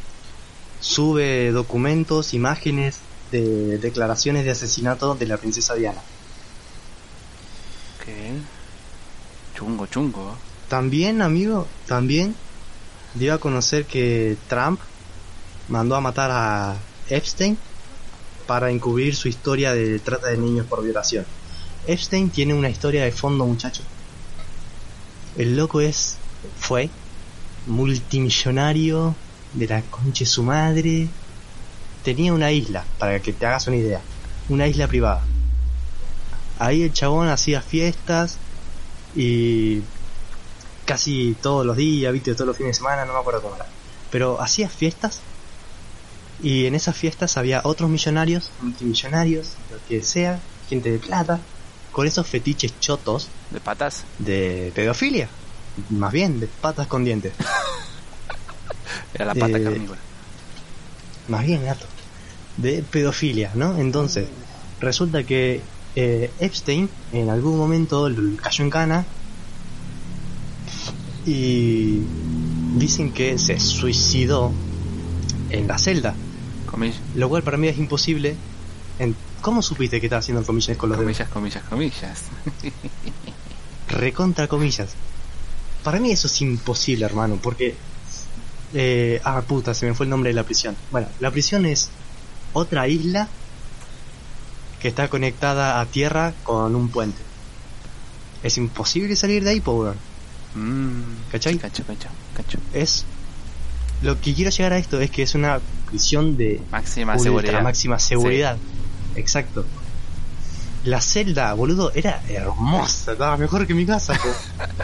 [0.79, 2.99] sube documentos, imágenes
[3.31, 6.01] de declaraciones de asesinato de la princesa Diana.
[8.05, 8.33] ¿Qué?
[9.55, 10.35] Chungo, chungo.
[10.69, 12.35] También, amigo, también
[13.15, 14.79] dio a conocer que Trump
[15.67, 16.75] mandó a matar a
[17.09, 17.57] Epstein
[18.47, 21.25] para encubrir su historia de trata de niños por violación.
[21.87, 23.83] Epstein tiene una historia de fondo, muchacho.
[25.37, 26.17] El loco es,
[26.57, 26.89] fue,
[27.67, 29.15] multimillonario
[29.53, 31.07] de la concha de su madre.
[32.03, 34.01] Tenía una isla, para que te hagas una idea.
[34.49, 35.23] Una isla privada.
[36.59, 38.37] Ahí el chabón hacía fiestas
[39.15, 39.81] y
[40.85, 43.65] casi todos los días, viste, todos los fines de semana, no me acuerdo cómo era.
[44.11, 45.21] Pero hacía fiestas
[46.41, 51.39] y en esas fiestas había otros millonarios, multimillonarios, lo que sea, gente de plata,
[51.91, 54.03] con esos fetiches chotos ¿De patas?
[54.19, 55.29] de pedofilia.
[55.89, 57.33] Más bien, de patas con dientes.
[59.13, 59.99] Era la pata Eh, carnívora.
[61.27, 61.85] Más bien, gato.
[62.57, 63.77] De pedofilia, ¿no?
[63.77, 64.27] Entonces,
[64.79, 65.61] resulta que
[65.95, 68.09] eh, Epstein en algún momento
[68.41, 69.05] cayó en cana
[71.25, 72.01] y
[72.77, 74.51] dicen que se suicidó
[75.49, 76.15] en la celda,
[76.73, 78.35] Comillas, lo cual para mí es imposible.
[78.97, 81.27] En, ¿Cómo supiste que estaba haciendo comillas con los dedos?
[81.29, 82.23] comillas, comillas, comillas.
[83.89, 84.89] recontra comillas.
[85.83, 87.75] Para mí eso es imposible, hermano, porque...
[88.73, 90.75] Eh, ah, puta, se me fue el nombre de la prisión.
[90.91, 91.89] Bueno, la prisión es
[92.53, 93.27] otra isla
[94.81, 97.21] que está conectada a tierra con un puente.
[98.41, 99.93] Es imposible salir de ahí, power.
[100.55, 101.01] Mmm.
[101.31, 101.59] ¿Cachai?
[101.59, 102.57] Cacho, cacho, cacho.
[102.73, 103.05] Es...
[104.01, 105.61] Lo que quiero llegar a esto es que es una
[105.93, 107.61] prisión de Máxima ultra seguridad.
[107.61, 108.57] máxima seguridad.
[109.15, 109.63] Exacto.
[110.85, 114.19] La celda, boludo, era hermosa, estaba mejor que mi casa.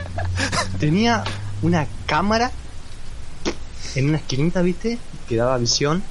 [0.79, 1.23] Tenía
[1.63, 2.51] una cámara
[3.95, 4.99] en una esquinita, ¿viste?
[5.27, 6.03] Que daba visión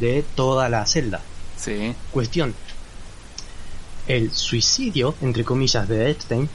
[0.00, 1.22] de toda la celda.
[1.56, 1.94] Sí.
[2.10, 2.54] Cuestión.
[4.06, 6.46] El suicidio, entre comillas, de Epstein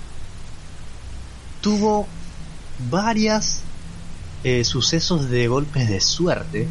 [1.62, 2.08] tuvo
[2.92, 3.62] varias
[4.44, 6.68] eh, sucesos de golpes de suerte.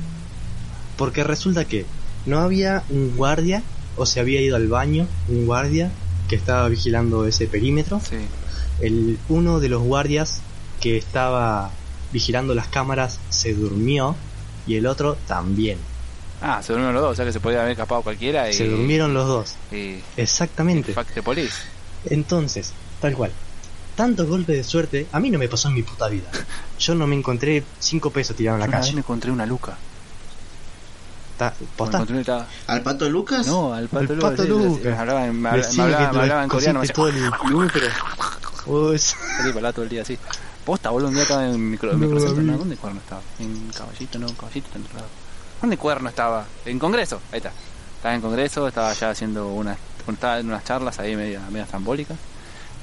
[0.96, 1.84] Porque resulta que
[2.24, 3.62] no había un guardia,
[3.96, 5.90] o se había ido al baño, un guardia
[6.28, 8.00] que estaba vigilando ese perímetro.
[8.00, 8.16] Sí.
[8.80, 10.40] El, uno de los guardias
[10.80, 11.70] que estaba
[12.12, 14.16] vigilando las cámaras se durmió
[14.66, 15.78] y el otro también.
[16.42, 18.52] Ah, se durmieron los dos, o sea que se podía haber escapado cualquiera y...
[18.52, 19.54] Se durmieron los dos.
[19.72, 19.96] Y...
[20.16, 20.94] Exactamente.
[21.14, 21.54] The police.
[22.04, 23.32] Entonces, tal cual.
[23.94, 26.30] Tantos golpes de suerte, a mí no me pasó en mi puta vida.
[26.78, 28.94] Yo no me encontré cinco pesos tirados en la Una vez calle.
[28.96, 29.78] me encontré una luca.
[31.36, 31.52] Ta-
[32.66, 33.46] ¿Al pato Lucas?
[33.46, 34.84] No, al pato, El Lucas, pato sí, Lucas.
[34.84, 36.80] Me hablaba, en- me hablaba, Decime me hablaba- que me te hablaba en coreano.
[36.80, 37.14] Me todo el
[39.56, 40.18] hablaba todo día así.
[40.64, 42.42] Posta, boludo, un día estaba en micro, No, microcentro.
[42.42, 42.58] ¿no?
[42.58, 43.20] ¿Dónde cuerno estaba?
[43.38, 45.08] En Caballito, no, Caballito está en otro lado.
[45.60, 46.44] ¿Dónde cuerno estaba?
[46.64, 47.52] En Congreso, ahí está.
[47.96, 52.16] Estaba en Congreso, estaba ya haciendo unas, estaba en unas charlas ahí media, media zambólicas.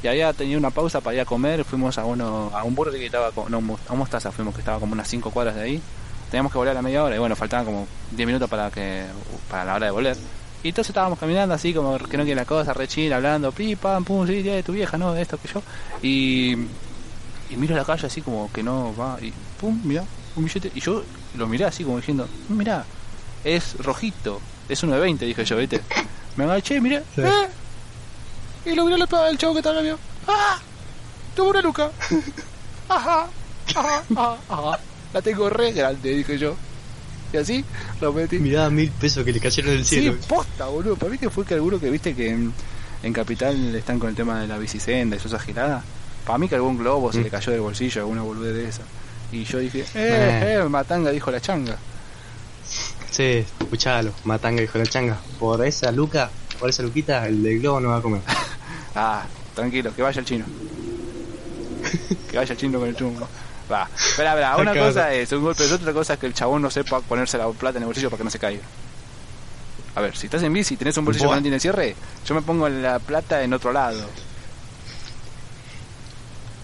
[0.01, 2.99] Y había tenido una pausa para ir a comer, fuimos a uno, a un burger
[2.99, 5.81] que estaba, como- no, a Mostaza fuimos que estaba como unas 5 cuadras de ahí.
[6.33, 9.05] Teníamos que volver a la media hora y bueno, faltaban como 10 minutos para que
[9.47, 10.17] para la hora de volver.
[10.63, 13.75] Y entonces estábamos caminando así como que no quiere la cosa, re chill, hablando, pi,
[13.75, 15.61] pam, pum, sí, eh, tu vieja, no, esto que yo.
[16.01, 16.53] Y,
[17.51, 20.71] y miro la calle así como que no va, y pum, mira, un billete.
[20.73, 21.03] Y yo
[21.35, 22.83] lo miré así como diciendo, mira,
[23.43, 25.81] es rojito, es uno de 20, dije yo, ¿viste?
[26.35, 27.21] Me agaché, miré, Sí.
[27.21, 27.47] ¡eh!
[28.65, 29.99] Y lo miró el, chavo que estaba mío.
[30.27, 30.57] ¡Ah!
[31.35, 31.91] Tuvo una luca.
[32.89, 33.27] Ajá,
[33.75, 34.79] ajá, ajá, ajá.
[35.13, 36.55] La tengo re grande, dije yo.
[37.31, 37.63] Y así
[38.01, 38.39] lo metí.
[38.39, 40.15] Mirá mil pesos que le cayeron del Sí, cielo.
[40.27, 40.95] posta, boludo.
[40.95, 42.53] Para mí que fue que alguno que viste que en,
[43.01, 45.83] en Capital están con el tema de la bicicenda y esa girada.
[46.25, 47.23] Para mí que algún globo se Mm.
[47.23, 48.81] le cayó del bolsillo, alguna boludez de esa.
[49.31, 50.59] Y yo dije, eh, Eh.
[50.63, 51.75] eh, matanga, dijo la changa.
[53.09, 55.17] Sí, escuchalo, matanga hijo de la changa.
[55.39, 58.21] Por esa luca, por esa luquita, el del globo no va a comer.
[58.95, 60.45] Ah, tranquilo, que vaya el chino.
[62.29, 63.27] que vaya el chino con el chungo.
[63.71, 66.61] Va, espera, espera, una cosa es un golpe de otra cosa es que el chabón
[66.61, 68.63] no sepa ponerse la plata en el bolsillo para que no se caiga.
[69.95, 71.95] A ver, si estás en bici y tenés un bolsillo que no tiene cierre,
[72.25, 74.05] yo me pongo la plata en otro lado.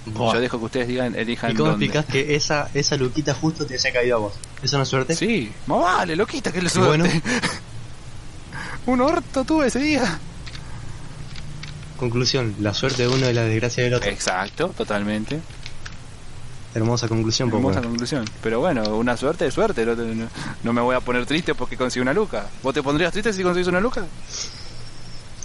[0.06, 1.86] Yo dejo que ustedes digan, elijan ¿Y cómo dónde.
[1.86, 4.34] explicás que esa, esa luquita justo te haya caído a vos?
[4.64, 5.16] ¿Es una suerte?
[5.16, 6.98] Sí, más vale, loquita, que le Y suerte.
[6.98, 7.22] bueno.
[8.88, 10.20] un orto tuve ese día.
[11.98, 14.10] Conclusión, la suerte de uno y la desgracia del otro.
[14.10, 15.40] Exacto, totalmente.
[16.76, 18.26] Hermosa conclusión, Hermosa conclusión.
[18.44, 19.86] Pero bueno, una suerte es suerte.
[19.86, 20.28] No, no-
[20.64, 22.46] no me voy a poner triste porque conseguí una luca.
[22.62, 24.06] ¿Vos te pondrías triste si conseguís una luca?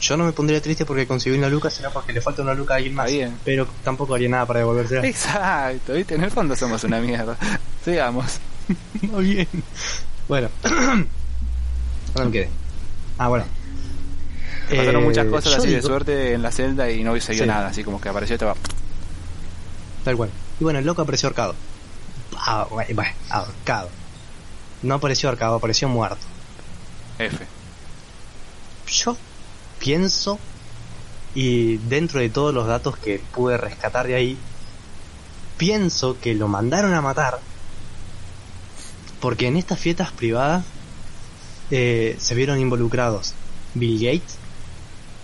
[0.00, 2.74] Yo no me pondría triste porque conseguí una luca, sino porque le falta una luca
[2.74, 3.10] a alguien más.
[3.10, 3.34] Bien.
[3.42, 5.06] Pero tampoco haría nada para devolvérsela.
[5.06, 6.14] Exacto, ¿viste?
[6.16, 7.38] En el fondo somos una mierda.
[7.82, 8.38] Sigamos.
[9.02, 9.48] Muy bien.
[10.28, 10.48] Bueno.
[10.62, 12.48] ¿Dónde me quedé?
[13.16, 13.44] Ah, bueno.
[14.68, 17.48] Pasaron Eh, muchas cosas así de suerte en la celda y no se vio Sí.
[17.48, 17.68] nada.
[17.68, 18.54] Así como que apareció y estaba.
[20.04, 20.30] Tal cual.
[20.60, 21.54] Y bueno, el loco apareció ahorcado.
[22.36, 23.88] Ah, bueno, ahorcado.
[24.82, 26.24] No apareció ahorcado, apareció muerto.
[27.18, 27.46] F.
[28.86, 29.16] Yo
[29.78, 30.38] pienso,
[31.34, 34.38] y dentro de todos los datos que pude rescatar de ahí,
[35.56, 37.40] pienso que lo mandaron a matar
[39.24, 40.66] porque en estas fiestas privadas
[41.70, 43.32] eh, se vieron involucrados
[43.72, 44.36] Bill Gates,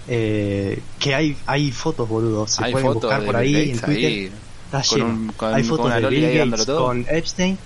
[0.09, 4.07] eh, que hay, hay fotos, boludo, se Hay pueden buscar por ahí Gates en Twitter.
[4.07, 4.33] ahí.
[4.73, 5.11] Está con lleno.
[5.11, 7.59] un- con- hay fotos de Bill Gates con Epstein.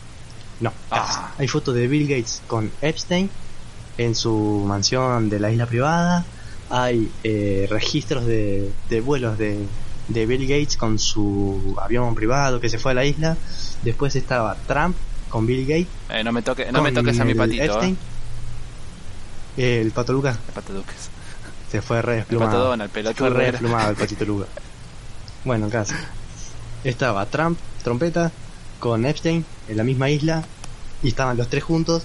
[0.61, 1.33] No, Ah.
[1.39, 3.29] hay fotos de Bill Gates con Epstein
[3.99, 6.25] en su mansión de la isla privada.
[6.71, 9.67] Hay eh, registros de, de vuelos de,
[10.09, 13.37] de Bill Gates con su avión privado que se fue a la isla.
[13.83, 14.97] Después estaba Trump
[15.29, 15.89] con Bill Gates.
[16.09, 17.63] Eh, no me, toque, no me toques a mi el patito.
[17.65, 17.99] Epstein.
[19.57, 19.81] ¿eh?
[19.83, 20.73] El pato Lucas El pato
[21.71, 22.51] se fue re El desplumado.
[22.51, 24.47] pato Donald, Fue re desplumado el patito Luca.
[25.45, 25.93] Bueno, casi.
[26.85, 28.31] Estaba Trump, trompeta,
[28.79, 30.45] con Epstein en la misma isla.
[31.03, 32.03] Y estaban los tres juntos.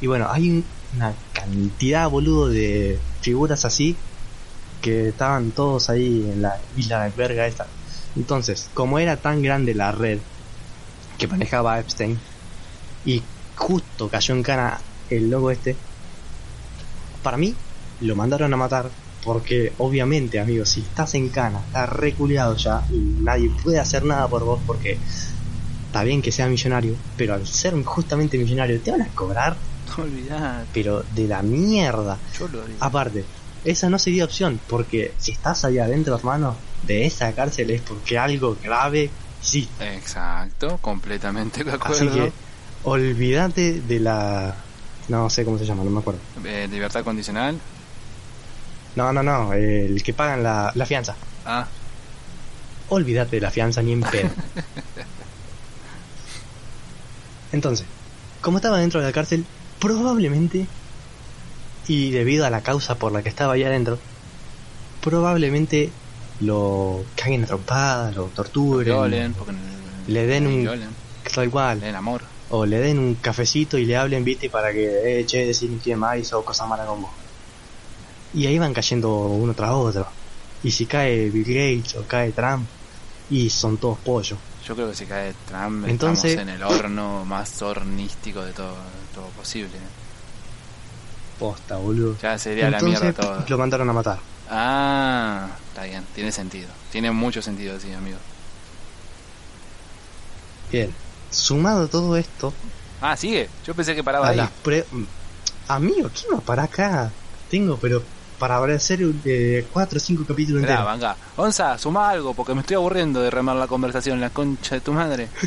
[0.00, 0.64] Y bueno, hay un-
[0.96, 3.96] una cantidad, boludo, de figuras así.
[4.80, 7.66] Que estaban todos ahí en la isla de verga esta.
[8.16, 10.18] Entonces, como era tan grande la red
[11.18, 12.18] que manejaba Epstein.
[13.04, 13.22] Y
[13.56, 15.76] justo cayó en cana el loco este.
[17.22, 17.54] Para mí,
[18.00, 18.90] lo mandaron a matar
[19.24, 24.28] porque obviamente, amigos, si estás en cana, estás reculeado ya y nadie puede hacer nada
[24.28, 24.98] por vos porque
[25.86, 29.56] está bien que sea millonario, pero al ser justamente millonario te van a cobrar,
[29.96, 32.18] No olvidate, pero de la mierda.
[32.38, 32.76] yo lo haría.
[32.80, 33.24] Aparte,
[33.64, 36.54] esa no sería opción porque si estás ahí adentro, hermano,
[36.86, 39.08] de esa cárcel es porque algo grave
[39.40, 39.68] sí.
[39.80, 42.12] Exacto, completamente de Así acuerdo.
[42.26, 42.32] que
[42.84, 44.54] olvídate de la...
[45.08, 46.20] No sé cómo se llama, no me acuerdo.
[46.44, 47.58] Eh, libertad condicional.
[48.96, 51.18] No, no, no, el que pagan la, la fianza.
[51.44, 51.68] Ah,
[52.86, 54.30] Olvídate de la fianza ni en pedo.
[57.50, 57.88] Entonces,
[58.40, 59.46] como estaba dentro de la cárcel,
[59.80, 60.70] probablemente,
[61.86, 64.00] y debido a la causa por la que estaba ahí adentro,
[65.00, 65.94] probablemente
[66.38, 69.54] lo caguen a trompadas, lo torturen, violen, porque
[70.06, 70.96] le den un- violen,
[71.34, 72.22] tal cual, le den amor.
[72.48, 74.84] o le den un cafecito y le hablen, viste, para que,
[75.20, 77.23] eh, che, decir que más o cosas malas con vos.
[78.34, 80.06] Y ahí van cayendo uno tras otro.
[80.62, 82.66] Y si cae Bill Gates o cae Trump,
[83.30, 84.38] y son todos pollos.
[84.66, 88.74] Yo creo que si cae Trump Entonces- estamos en el horno más hornístico de todo,
[89.14, 89.72] todo posible.
[91.38, 92.16] Posta, boludo.
[92.22, 93.44] Ya sería la mierda Entonces todo.
[93.48, 94.18] lo mandaron a matar.
[94.50, 96.68] Ah, está bien, tiene sentido.
[96.92, 98.18] Tiene mucho sentido, sí, amigo.
[100.70, 100.92] Bien.
[101.30, 102.52] Sumado todo esto
[103.00, 103.48] Ah, sigue.
[103.66, 104.36] Yo pensé que paraba a ahí.
[104.36, 104.84] las pre...
[105.68, 107.10] Amigo, ¿quién va para acá?
[107.50, 108.02] Tengo, pero
[108.48, 111.16] para hacer eh, cuatro o cinco capítulos Esperá, venga.
[111.36, 114.92] Onza, suma algo, porque me estoy aburriendo de remar la conversación, la concha de tu
[114.92, 115.28] madre.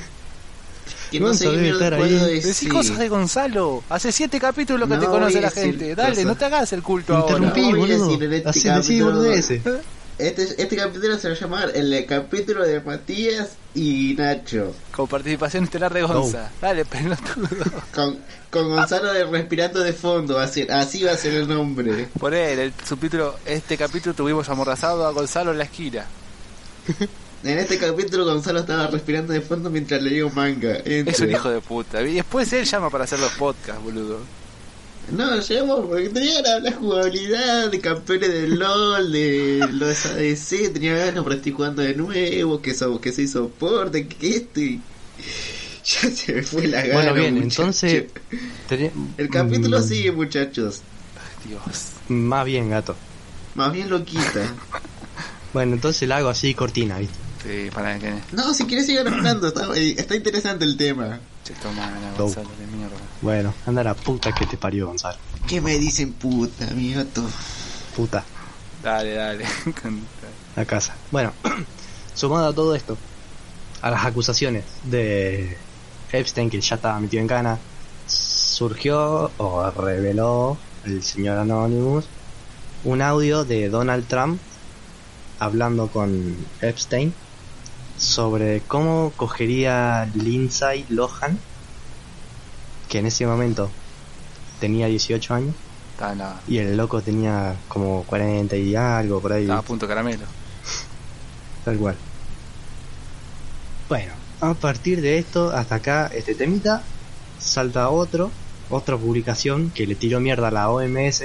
[1.12, 2.12] Que no sé debe estar ahí.
[2.14, 2.44] decir.
[2.44, 3.82] Decí cosas de Gonzalo.
[3.90, 5.96] Hace siete capítulos que No te conoce la gente.
[5.96, 6.26] Dale, cosas.
[6.26, 7.76] no te hagas el culto Interrumpí, ahora.
[7.76, 8.12] a boludo.
[8.12, 8.68] este Así decí
[9.00, 9.62] capítulo- boludeces.
[10.20, 14.74] Este, este capítulo se va a llamar el capítulo de Matías y Nacho.
[14.92, 16.50] Con participación estelar de Gonza.
[16.60, 17.48] Dale, pelotudo.
[17.94, 18.18] Con,
[18.50, 20.36] con Gonzalo de respirando de fondo.
[20.36, 22.10] Va a ser, así va a ser el nombre.
[22.20, 23.36] Por él, el subtítulo.
[23.46, 26.06] Este capítulo tuvimos amordazado a Gonzalo en la esquina.
[27.44, 30.78] En este capítulo Gonzalo estaba respirando de fondo mientras leía un manga.
[30.78, 32.02] Es un hijo de puta.
[32.02, 34.22] Y después él llama para hacer los podcasts, boludo.
[35.12, 40.74] No, llegamos porque tenía ganas de hablar jugabilidad, de campeones del LOL, de los ADC,
[40.74, 44.82] tenía ganas por estar jugando de nuevo, que, so, que soy soporte, que esto y...
[45.88, 46.94] Ya se me fue la gana.
[46.96, 47.62] Bueno, bien, muchacho.
[47.62, 48.06] entonces.
[49.18, 50.82] El capítulo mm, sigue, muchachos.
[51.48, 51.92] Dios.
[52.10, 52.94] Más bien, gato.
[53.56, 54.54] Más bien lo quita.
[55.54, 57.16] Bueno, entonces la hago así cortina, ¿viste?
[57.42, 58.14] Sí, para que.
[58.34, 61.20] No, si quieres sigan hablando, está, está interesante el tema.
[61.48, 62.26] Che, toma, la Go.
[62.26, 62.98] Gonzalo de mierda.
[63.22, 65.18] Bueno, anda la puta que te parió, Gonzalo.
[65.48, 67.24] ¿Qué me dicen puta, mi gato?
[67.96, 68.26] Puta,
[68.84, 69.46] Dale, dale.
[70.58, 70.94] La casa.
[71.10, 71.32] Bueno,
[72.14, 72.98] sumado a todo esto,
[73.82, 75.58] a las acusaciones de
[76.12, 77.58] Epstein, que ya estaba metido en cana,
[78.08, 82.06] surgió o reveló el señor Anonymous
[82.84, 84.40] un audio de Donald Trump
[85.40, 87.14] hablando con Epstein
[87.98, 91.40] sobre cómo cogería Lindsay Lohan,
[92.90, 93.70] que en ese momento
[94.60, 95.56] tenía 18 años,
[96.00, 99.44] la- y el loco tenía como 40 y algo por ahí.
[99.44, 100.26] estaba a punto caramelo.
[101.66, 101.98] Tal cual.
[103.90, 106.84] Bueno, a partir de esto, hasta acá, este temita,
[107.40, 108.32] salta otro,
[108.70, 111.24] otra publicación que le tiró mierda a la OMS.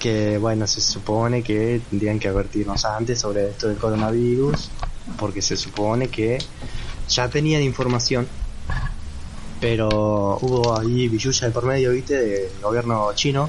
[0.00, 4.68] Que bueno, se supone que tendrían que advertirnos antes sobre esto del coronavirus,
[5.18, 6.38] porque se supone que
[7.08, 8.26] ya tenían información,
[9.60, 13.48] pero hubo ahí billulla de por medio, viste, del gobierno chino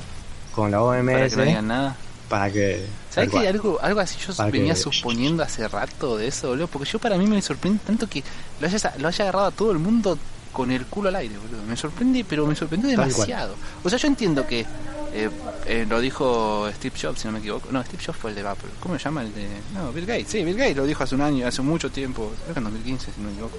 [0.54, 1.95] con la OMS Para que no digan nada.
[2.28, 2.86] para que...
[3.10, 3.47] ¿Sabes que cual.
[3.47, 6.68] algo, algo así yo venía que- suponiendo hace rato de eso, boludo?
[6.68, 8.24] Porque yo para mí me sorprende tanto que
[8.60, 10.18] lo haya, lo haya agarrado a todo el mundo
[10.52, 11.64] con el culo al aire, boludo.
[11.68, 13.08] Me sorprende, pero me cual.
[13.10, 13.56] demasiado.
[13.84, 14.66] O sea, yo entiendo que
[15.14, 15.30] eh,
[15.66, 17.72] eh, lo dijo Steve Jobs, si no me equivoco.
[17.72, 18.70] No, Steve Jobs fue el de Apple.
[18.80, 19.47] ¿Cómo se llama el de...?
[19.74, 20.28] No, Bill Gates.
[20.30, 22.32] Sí, Bill Gates lo dijo hace un año, hace mucho tiempo.
[22.43, 23.57] Creo que en 2015, si no me equivoco.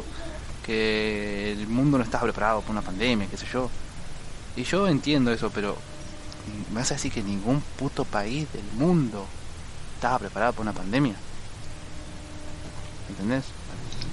[0.65, 3.71] Que el mundo no estaba preparado para una pandemia, qué sé yo.
[4.57, 5.77] Y yo entiendo eso, pero...
[6.71, 9.27] ¿Me vas a decir que ningún puto país del mundo
[9.95, 11.15] estaba preparado para una pandemia?
[13.09, 13.45] ¿Entendés?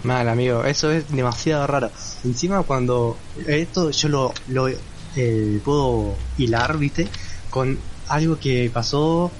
[0.04, 1.90] Mal, amigo, eso es demasiado raro.
[2.24, 3.18] Encima cuando
[3.48, 4.70] esto yo lo, lo
[5.16, 7.08] eh, puedo hilar, ¿viste?
[7.50, 9.32] Con algo que pasó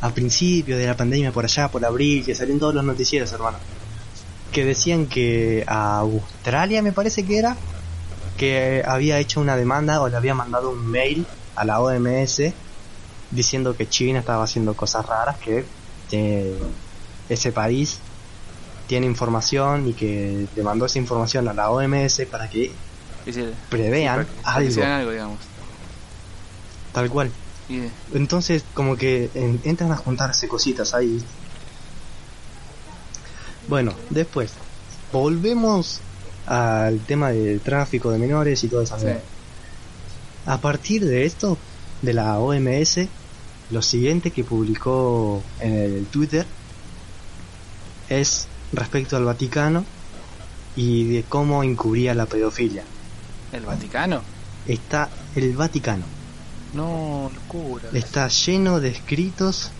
[0.00, 3.32] a principio de la pandemia por allá, por abril, que salió en todos los noticieros,
[3.32, 3.58] hermano.
[4.52, 7.56] Que decían que a Australia, me parece que era,
[8.36, 12.54] que había hecho una demanda o le había mandado un mail a la OMS
[13.30, 15.66] diciendo que China estaba haciendo cosas raras, que
[16.12, 16.58] eh,
[17.28, 18.00] ese país
[18.86, 22.74] tiene información y que le mandó esa información a la OMS para que
[23.68, 25.40] prevean para- para que algo, algo, digamos.
[26.92, 27.32] tal cual.
[28.14, 31.22] Entonces, como que en- entran a juntarse cositas ahí.
[33.68, 34.52] Bueno, después,
[35.12, 36.00] volvemos
[36.46, 38.68] al tema del tráfico de menores y
[39.00, 39.04] sí.
[39.04, 39.22] mierda.
[40.46, 41.58] A partir de esto,
[42.00, 43.06] de la OMS,
[43.70, 46.46] lo siguiente que publicó en el Twitter
[48.08, 49.84] es respecto al Vaticano
[50.74, 52.84] y de cómo encubría la pedofilia.
[53.52, 54.22] ¿El Vaticano?
[54.66, 56.17] Está el Vaticano.
[56.74, 57.88] No, locura.
[57.92, 59.70] Está lleno de escritos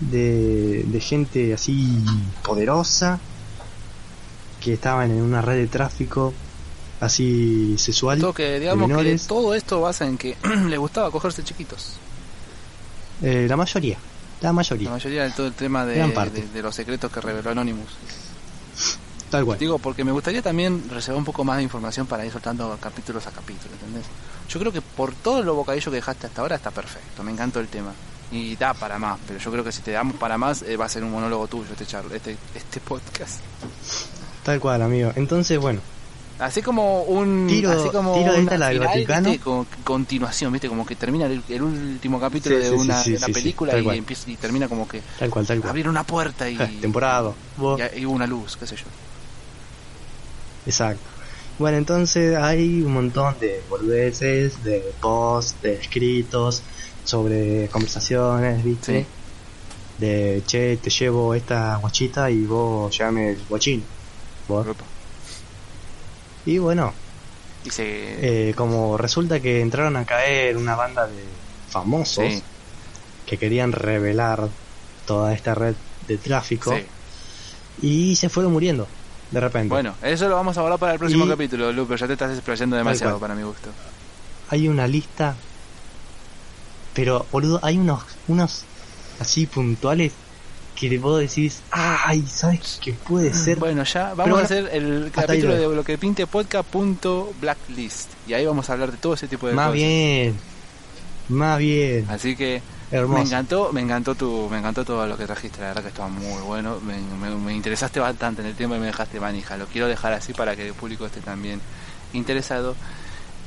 [0.00, 2.02] de, de gente así
[2.44, 3.18] poderosa
[4.62, 6.34] que estaban en una red de tráfico
[7.00, 10.36] así sexual Todo que, de digamos que todo esto basa en que
[10.68, 11.92] les gustaba cogerse chiquitos.
[13.22, 13.98] Eh, la mayoría,
[14.40, 15.96] la La mayoría, mayoría de todo el tema de-
[16.52, 17.88] de los secretos que reveló Anonymous.
[19.30, 19.58] Tal cual.
[19.58, 23.26] Digo, porque me gustaría también reservar un poco más de información para ir soltando capítulos
[23.26, 24.04] a capítulo, ¿entendés?
[24.48, 27.60] Yo creo que por todo lo bocadillo que dejaste hasta ahora está perfecto, me encantó
[27.60, 27.92] el tema.
[28.32, 30.86] Y da para más, pero yo creo que si te damos para más eh, va
[30.86, 33.40] a ser un monólogo tuyo este charla, este, este podcast.
[34.42, 35.12] Tal cual, amigo.
[35.16, 35.80] Entonces, bueno,
[36.38, 39.40] Así como un Tiro- así como tiro de esta, la del
[39.84, 40.68] continuación, ¿viste?
[40.68, 43.96] Como que termina el, el último capítulo Sí, de sí, una, sí, película y, cual.
[43.96, 45.70] empieza, y termina como que tal cual, tal cual.
[45.70, 47.32] abrir una puerta y, Temporada.
[47.56, 48.84] Vos- y, y una luz, qué sé yo.
[50.66, 51.08] Exacto.
[51.58, 56.62] Bueno, entonces hay un montón de boludeces, de posts, de escritos,
[57.04, 59.04] sobre conversaciones, ¿viste?
[59.04, 59.06] Sí.
[59.98, 63.82] De, che, te llevo esta guachita y vos llame el guachín.
[64.46, 64.66] Vos.
[66.44, 66.92] Y bueno,
[67.64, 68.50] Y se...
[68.50, 71.24] eh, como resulta que entraron a caer una banda de
[71.70, 72.42] famosos sí,
[73.24, 74.48] que querían revelar
[75.06, 75.74] toda esta red
[76.06, 76.84] de tráfico sí.
[77.82, 78.86] y se fueron muriendo
[79.30, 79.68] de repente.
[79.68, 82.12] Bueno, eso lo vamos a hablar para el próximo Y- capítulo, Lu, pero ya te
[82.14, 83.70] estás explayando demasiado para mi gusto.
[84.50, 85.34] hay una lista,
[86.94, 88.62] pero boludo, hay unos, unos
[89.20, 90.12] así puntuales
[90.74, 93.58] que de vos decís, ay, ¿sabes qué puede ser?
[93.58, 98.10] Bueno, ya vamos Pero a hacer el capítulo de lo que pinte podcast.blacklist.
[98.28, 99.74] Y ahí vamos a hablar de todo ese tipo de más cosas.
[99.80, 100.36] bien,
[101.28, 102.60] más bien, Así que
[102.90, 106.08] me encantó, me encantó tu, me encantó todo lo que trajiste, la verdad que estaba
[106.08, 109.66] muy bueno, me, me- me interesaste bastante en el tema y me dejaste manija, lo
[109.66, 111.60] quiero dejar así para que el público esté también
[112.12, 112.74] interesado.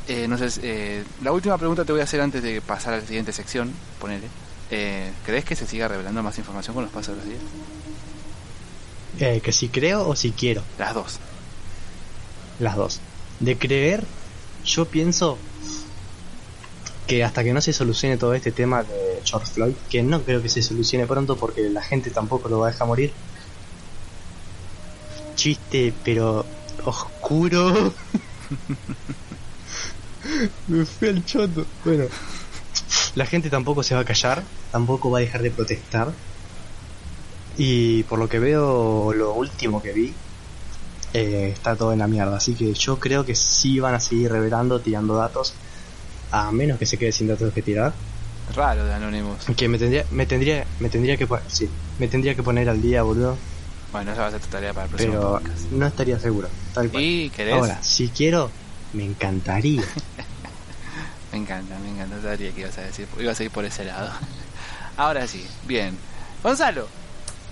[0.07, 2.97] Eh, no sé, eh, la última pregunta te voy a hacer antes de pasar a
[2.97, 4.27] la siguiente sección, ponele.
[4.71, 7.41] Eh, ¿Crees que se siga revelando más información con los pasos de los días?
[9.19, 11.19] Eh, que si creo o si quiero, Las dos.
[12.59, 13.01] las dos.
[13.39, 14.03] De creer,
[14.65, 15.37] yo pienso
[17.09, 20.43] que hasta que no se solucione todo este tema de George Floyd, que no creo
[20.43, 23.11] que se solucione pronto porque la gente tampoco lo va a dejar morir.
[25.33, 26.45] Chiste, pero
[26.85, 27.73] oscuro.
[30.67, 31.65] Me fui al choto.
[31.83, 32.05] Bueno,
[33.15, 36.13] la gente tampoco se va a callar, tampoco va a dejar de protestar.
[37.57, 40.13] Y por lo que veo, lo último que vi,
[41.13, 42.37] eh, está todo en la mierda.
[42.37, 45.55] Así que yo creo que sí van a seguir revelando, tirando datos,
[46.31, 47.93] a menos que se quede sin datos que tirar.
[48.55, 49.45] Raro de Anonymous.
[49.55, 51.69] Que me tendría, me tendría, me tendría que, sí,
[51.99, 53.37] me tendría que poner al día, boludo.
[53.91, 55.71] Bueno, esa va a ser tu tarea para el próximo Pero podcast.
[55.71, 56.47] no estaría seguro.
[56.73, 57.03] Tal cual.
[57.03, 57.53] ¿Y querés?
[57.55, 58.49] Ahora, si quiero,
[58.93, 59.83] me encantaría.
[61.31, 62.19] Me encanta, me encanta.
[62.23, 63.07] Sabía que ibas a decir.
[63.19, 64.09] Ibas a ir por ese lado.
[64.97, 65.95] Ahora sí, bien.
[66.41, 66.87] Gonzalo,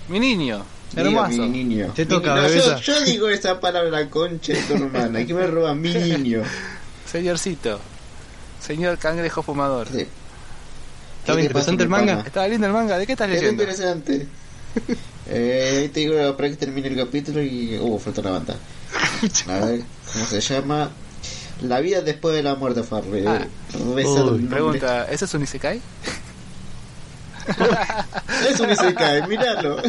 [0.08, 0.64] mi niño,
[0.96, 1.42] hermoso.
[1.42, 1.92] mi niño.
[1.94, 5.24] Te Mi toca, yo, yo digo esa palabra concha de tu hermana.
[5.24, 6.42] ¿Qué me roba mi niño?
[7.06, 7.78] Señorcito,
[8.60, 9.88] señor cangrejo fumador.
[9.88, 10.06] Sí.
[11.20, 12.20] ¿Estaba ¿Qué te pasa, interesante el manga?
[12.26, 12.98] ¿Estaba lindo el manga?
[12.98, 13.62] ¿De qué estás Es leyendo?
[13.62, 14.26] interesante.
[15.30, 17.76] Eh, te digo para que termine el capítulo y.
[17.78, 18.56] Uh, falta una banda.
[19.48, 20.90] A ver, ¿cómo se llama?
[21.60, 23.26] La vida después de la muerte, Farley.
[23.26, 23.46] Ah.
[23.78, 24.46] Uy.
[24.48, 25.82] Pregunta, ¿eso es un Isekai?
[28.48, 29.82] Eso ni se cae, míralo.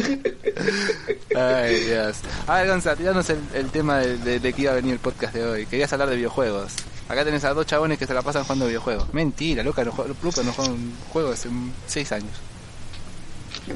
[1.36, 2.16] Ay, Dios.
[2.46, 4.98] A ver, Gonzalo, tiranos el, el tema de, de, de que iba a venir el
[4.98, 5.66] podcast de hoy.
[5.66, 6.72] Querías hablar de videojuegos.
[7.10, 9.12] Acá tenés a dos chabones que se la pasan jugando videojuegos.
[9.12, 12.30] Mentira, loca, no, juega- Luca no juega un juego hace mm, seis años.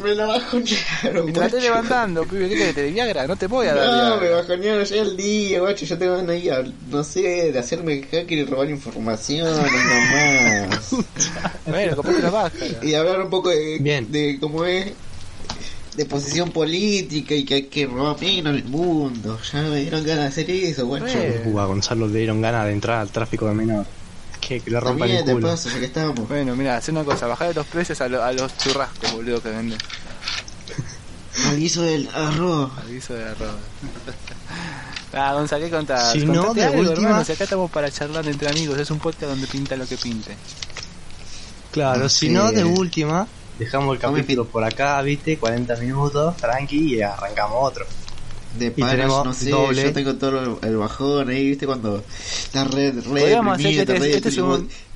[0.02, 2.74] Me la bajonearon, Y te la estoy levantando, pibe, ¿qué querés?
[2.74, 3.26] ¿Te de Viagra?
[3.26, 5.84] No te voy a dar No, me bajonearon ya el día, guacho.
[5.84, 10.90] Yo tengo ganas de ir a- no sé, de hacerme hacker y robar información, nomás.
[11.66, 12.78] Bueno, comprate la máscara.
[12.82, 14.10] y hablar un poco de, Bien.
[14.12, 14.92] de cómo es
[15.96, 19.38] de posición política y que hay que robar menos en el mundo.
[19.52, 21.18] Ya me dieron ganas de hacer eso, guacho.
[21.44, 23.86] Uh, a Gonzalo le dieron ganas de entrar al tráfico de menor.
[24.40, 25.48] Que, que le rompan el También de culo.
[25.48, 26.28] paso, ya que estamos.
[26.28, 29.48] Bueno, mira, hace una cosa, bajar los precios a, lo- a los churrascos, boludo, que
[29.50, 29.78] venden.
[31.48, 32.70] Al guiso del arroz.
[32.78, 33.54] Aviso de arroz.
[35.14, 36.12] ah, Gonzalo, ¿qué contás?
[36.12, 38.98] Si no, de algo, última- hermano, si acá estamos para charlar entre amigos, es un
[38.98, 40.36] podcast donde pinta lo que pinte.
[41.72, 42.32] Claro, No si sé.
[42.32, 43.26] no, de última,
[43.58, 47.86] dejamos el capítulo por acá, viste, 40 minutos, tranqui, y arrancamos otro.
[48.58, 49.82] De tenemos no sé, doble.
[49.82, 52.04] yo tengo todo el bajón ahí, viste, cuando
[52.52, 53.32] la red, red
[53.80, 54.30] este- este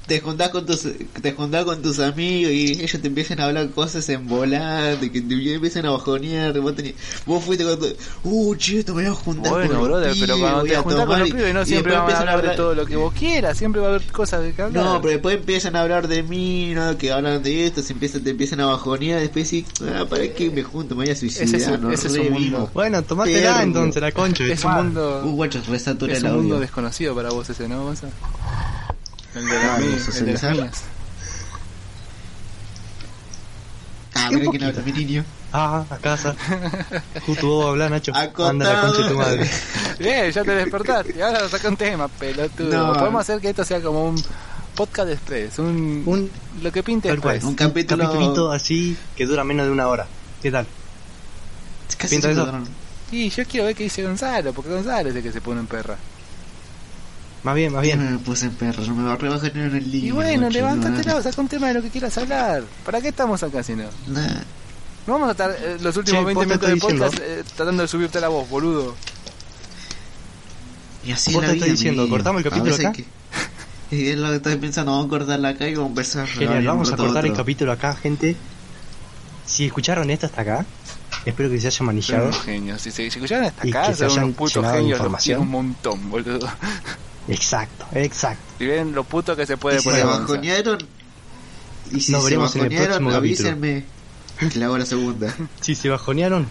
[0.09, 0.89] te juntás con tus
[1.23, 5.21] te juntás con tus amigos y ellos te empiezan a hablar cosas en volante, que
[5.21, 6.95] te empiezan a bajonear, vos, tenés,
[7.27, 7.87] vos fuiste cuando,
[8.25, 10.83] uh, chito, me voy a juntar Bueno, con los brother, pero cuando voy te a
[10.83, 12.97] juntás con los pibes no y siempre vamos a empiezan hablar de todo lo que
[12.97, 14.83] vos quieras, siempre va a haber cosas de que hablar.
[14.85, 16.97] No, pero después empiezan a hablar de mí, ¿no?
[16.97, 20.51] Que hablan de esto, se empiezan, te empiezan a bajonear, después sí, ah, ¿para qué
[20.51, 20.95] me junto?
[20.95, 22.71] Me voy a suicidar, Ese es un- no ese es un mundo.
[22.73, 22.99] Bueno,
[23.57, 23.61] Perro.
[23.63, 24.45] entonces, la concha.
[24.45, 27.69] es tu un mundo, Uh, guacho, resatura es el un mundo desconocido para vos ese,
[27.69, 28.13] ¿no, Gonzalo?
[29.39, 30.83] El de Ah, el de las mías.
[34.15, 34.67] Ah, Un mira poquito.
[34.67, 35.25] habla, mi niño.
[35.53, 36.35] Ah, a casa.
[37.27, 38.13] Justo vos a hablar, Nacho.
[38.15, 38.51] Acotado.
[38.51, 39.51] Anda la concha de tu madre.
[39.99, 41.23] Bien, ya te despertaste.
[41.23, 42.87] Ahora saca un tema, pelotudo.
[42.89, 42.93] No.
[42.95, 44.23] Podemos hacer que esto sea como un
[44.75, 45.59] podcast express.
[45.59, 46.31] Un, Un-
[46.63, 47.37] lo que pinte Tal cual.
[47.37, 47.49] express.
[47.51, 50.07] Un capítulo- capitulito así que dura menos de una hora.
[50.43, 50.67] ¿Qué tal?
[51.97, 52.47] Casi ¿Pinta eso?
[53.11, 55.67] Y yo quiero ver qué dice Gonzalo, porque Gonzalo es el que se pone en
[55.67, 55.97] perra.
[57.45, 58.13] Más bien, más Bien.
[58.15, 60.07] me puse en perro, no me va a rebajar en el lío.
[60.07, 62.65] Y bueno, guacho, levántatelo, no, saca un tema de lo que quieras hablar.
[62.85, 63.85] ¿Para qué estamos acá si no?
[64.09, 64.27] nah.
[65.07, 67.43] No vamos a estar eh, los últimos Che, 20 vos te minutos de podcast eh,
[67.57, 68.95] tratando de subirte la voz, boludo.
[71.05, 72.09] Y así Vos es la te vida, estoy diciendo.
[72.09, 72.93] ¿cortamos el capítulo acá?
[72.93, 73.05] que-
[73.97, 76.67] Y es lo que estoy pensando, vamos a cortarla acá y vamos a empezar Genial,
[76.67, 77.43] vamos a cortar el otro.
[77.43, 78.37] capítulo acá, gente.
[79.47, 80.67] Si escucharon esto hasta acá,
[81.25, 82.25] espero que se hayan Son manillado.
[82.27, 82.83] unos genios.
[82.83, 85.01] Si, si, si escucharon hasta acá, se son unos putos genios.
[85.01, 86.47] Los quiero un montón, boludo.
[87.29, 88.43] Exacto, exacto.
[88.59, 90.79] Si ven lo puto que se puede Y si poner se bajonearon,
[91.93, 93.85] y si Nos se veremos en el bajonearon, próximo avísenme
[94.39, 95.35] que le hago la segunda.
[95.61, 96.47] Si se bajonearon,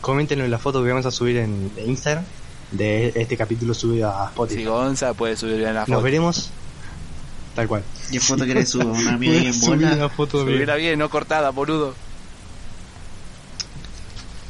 [0.00, 2.24] coméntenlo en la foto que vamos a subir en Instagram
[2.72, 4.60] de este capítulo subido a Spotify.
[4.60, 6.02] Si Gonza puede subir bien la Nos foto.
[6.02, 6.50] veremos
[7.54, 7.82] tal cual.
[8.10, 9.92] Y foto que le subo, una amiga ahí en Subí bola.
[9.94, 11.94] una foto Subirla bien, no cortada, boludo.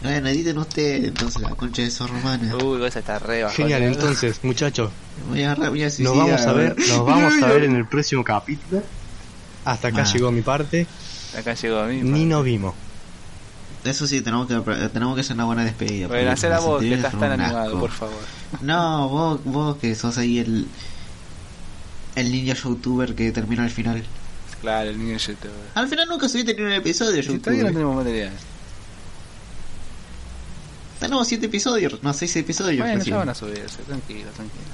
[0.03, 2.63] Bueno, editen ustedes entonces la concha de esos romanos.
[2.63, 3.55] Uy, esa está re bajo.
[3.57, 4.91] Genial, entonces, muchachos,
[5.29, 6.89] Voy a agarrar- voy a nos vamos a ver, ver.
[6.89, 8.83] nos vamos a ver en el próximo capítulo.
[9.65, 10.13] Hasta acá Ah.
[10.13, 10.87] llegó mi parte,
[11.37, 12.01] Acá llegó a mí.
[12.03, 12.75] ni nos vimos.
[13.85, 14.55] Eso sí, tenemos que,
[14.89, 16.09] tenemos que hacer una buena despedida.
[16.09, 18.19] Bueno, hacer a vos, que estás tan animado, por favor.
[18.61, 20.67] No, vos, vos que sos ahí el.
[22.17, 24.03] El niño youtuber que termina al final.
[24.61, 25.53] Claro, el niño youtuber.
[25.75, 28.33] Al final nunca subiste ni un episodio, Si todavía no tenemos material.
[30.99, 32.81] Tenemos siete episodios, no, seis episodios.
[32.81, 33.15] Bueno, recién.
[33.15, 34.65] ya van a subirse, tranquilo, tranquilo.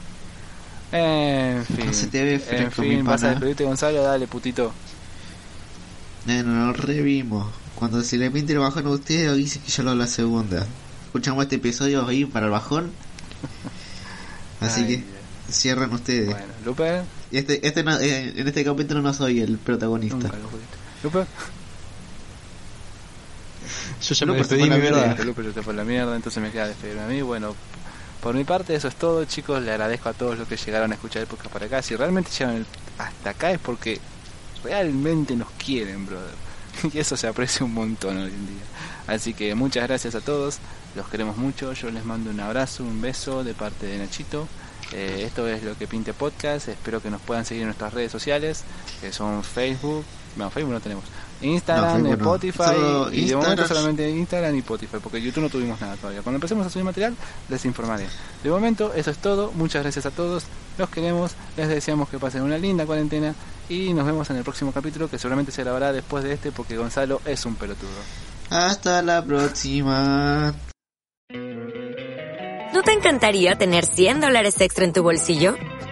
[0.93, 1.87] En fin.
[1.87, 4.73] No se te ve en fresco, mi fin, vas a despedirte, Gonzalo, dale, putito.
[6.27, 7.51] No, no, lo revimos.
[7.75, 10.67] Cuando se le pinte el bajón a ustedes, dice que yo lo hago la segunda.
[11.07, 12.93] Escuchamos este episodio ahí para el bajón.
[14.61, 16.29] Así Ay, que cierran ustedes.
[16.31, 20.17] Bueno, Lupe, Este, este no- eh, en este capítulo no soy el protagonista.
[20.17, 20.51] nunca lo.
[21.03, 21.27] Lupe,
[24.03, 25.07] Yo ya me Lupe se despedí mi la mierda.
[25.07, 25.25] mierda.
[25.25, 27.23] Lupe ya te fue la mierda, entonces me queda despedirme a mí.
[27.23, 27.55] Bueno,
[28.23, 29.61] por mi parte eso es todo, chicos.
[29.63, 31.83] Le agradezco a todos los que llegaron a escuchar el podcast para acá.
[31.83, 32.67] Si realmente llegaron el-
[32.99, 34.01] hasta acá es porque
[34.65, 36.35] realmente nos quieren, brother.
[36.95, 38.63] Y eso se aprecia un montón hoy en día.
[39.07, 40.59] Así que muchas gracias a todos.
[40.95, 41.73] Los queremos mucho.
[41.75, 44.47] Yo les mando un abrazo, un beso de parte de Nachito.
[44.93, 46.69] Eh, esto es lo que pinte podcast.
[46.69, 48.63] Espero que nos puedan seguir en nuestras redes sociales,
[49.01, 50.05] que son Facebook.
[50.37, 51.05] No, Facebook no tenemos.
[51.43, 52.13] Instagram, No.
[52.13, 52.63] Spotify.
[52.65, 56.23] Solo y de momento solamente Instagram y Spotify, porque YouTube no tuvimos nada todavía.
[56.23, 57.15] Cuando empecemos a subir material,
[57.49, 58.07] les informaré.
[58.43, 59.53] De momento, eso es todo.
[59.53, 60.45] Muchas gracias a todos.
[60.79, 61.33] Los queremos.
[61.57, 63.35] Les deseamos que pasen una linda cuarentena.
[63.69, 66.77] Y nos vemos en el próximo capítulo, que seguramente se grabará después de este, porque
[66.77, 67.91] Gonzalo es un pelotudo.
[68.51, 70.55] Hasta la próxima.
[72.75, 75.57] ¿No te encantaría tener 100 dólares extra en tu bolsillo?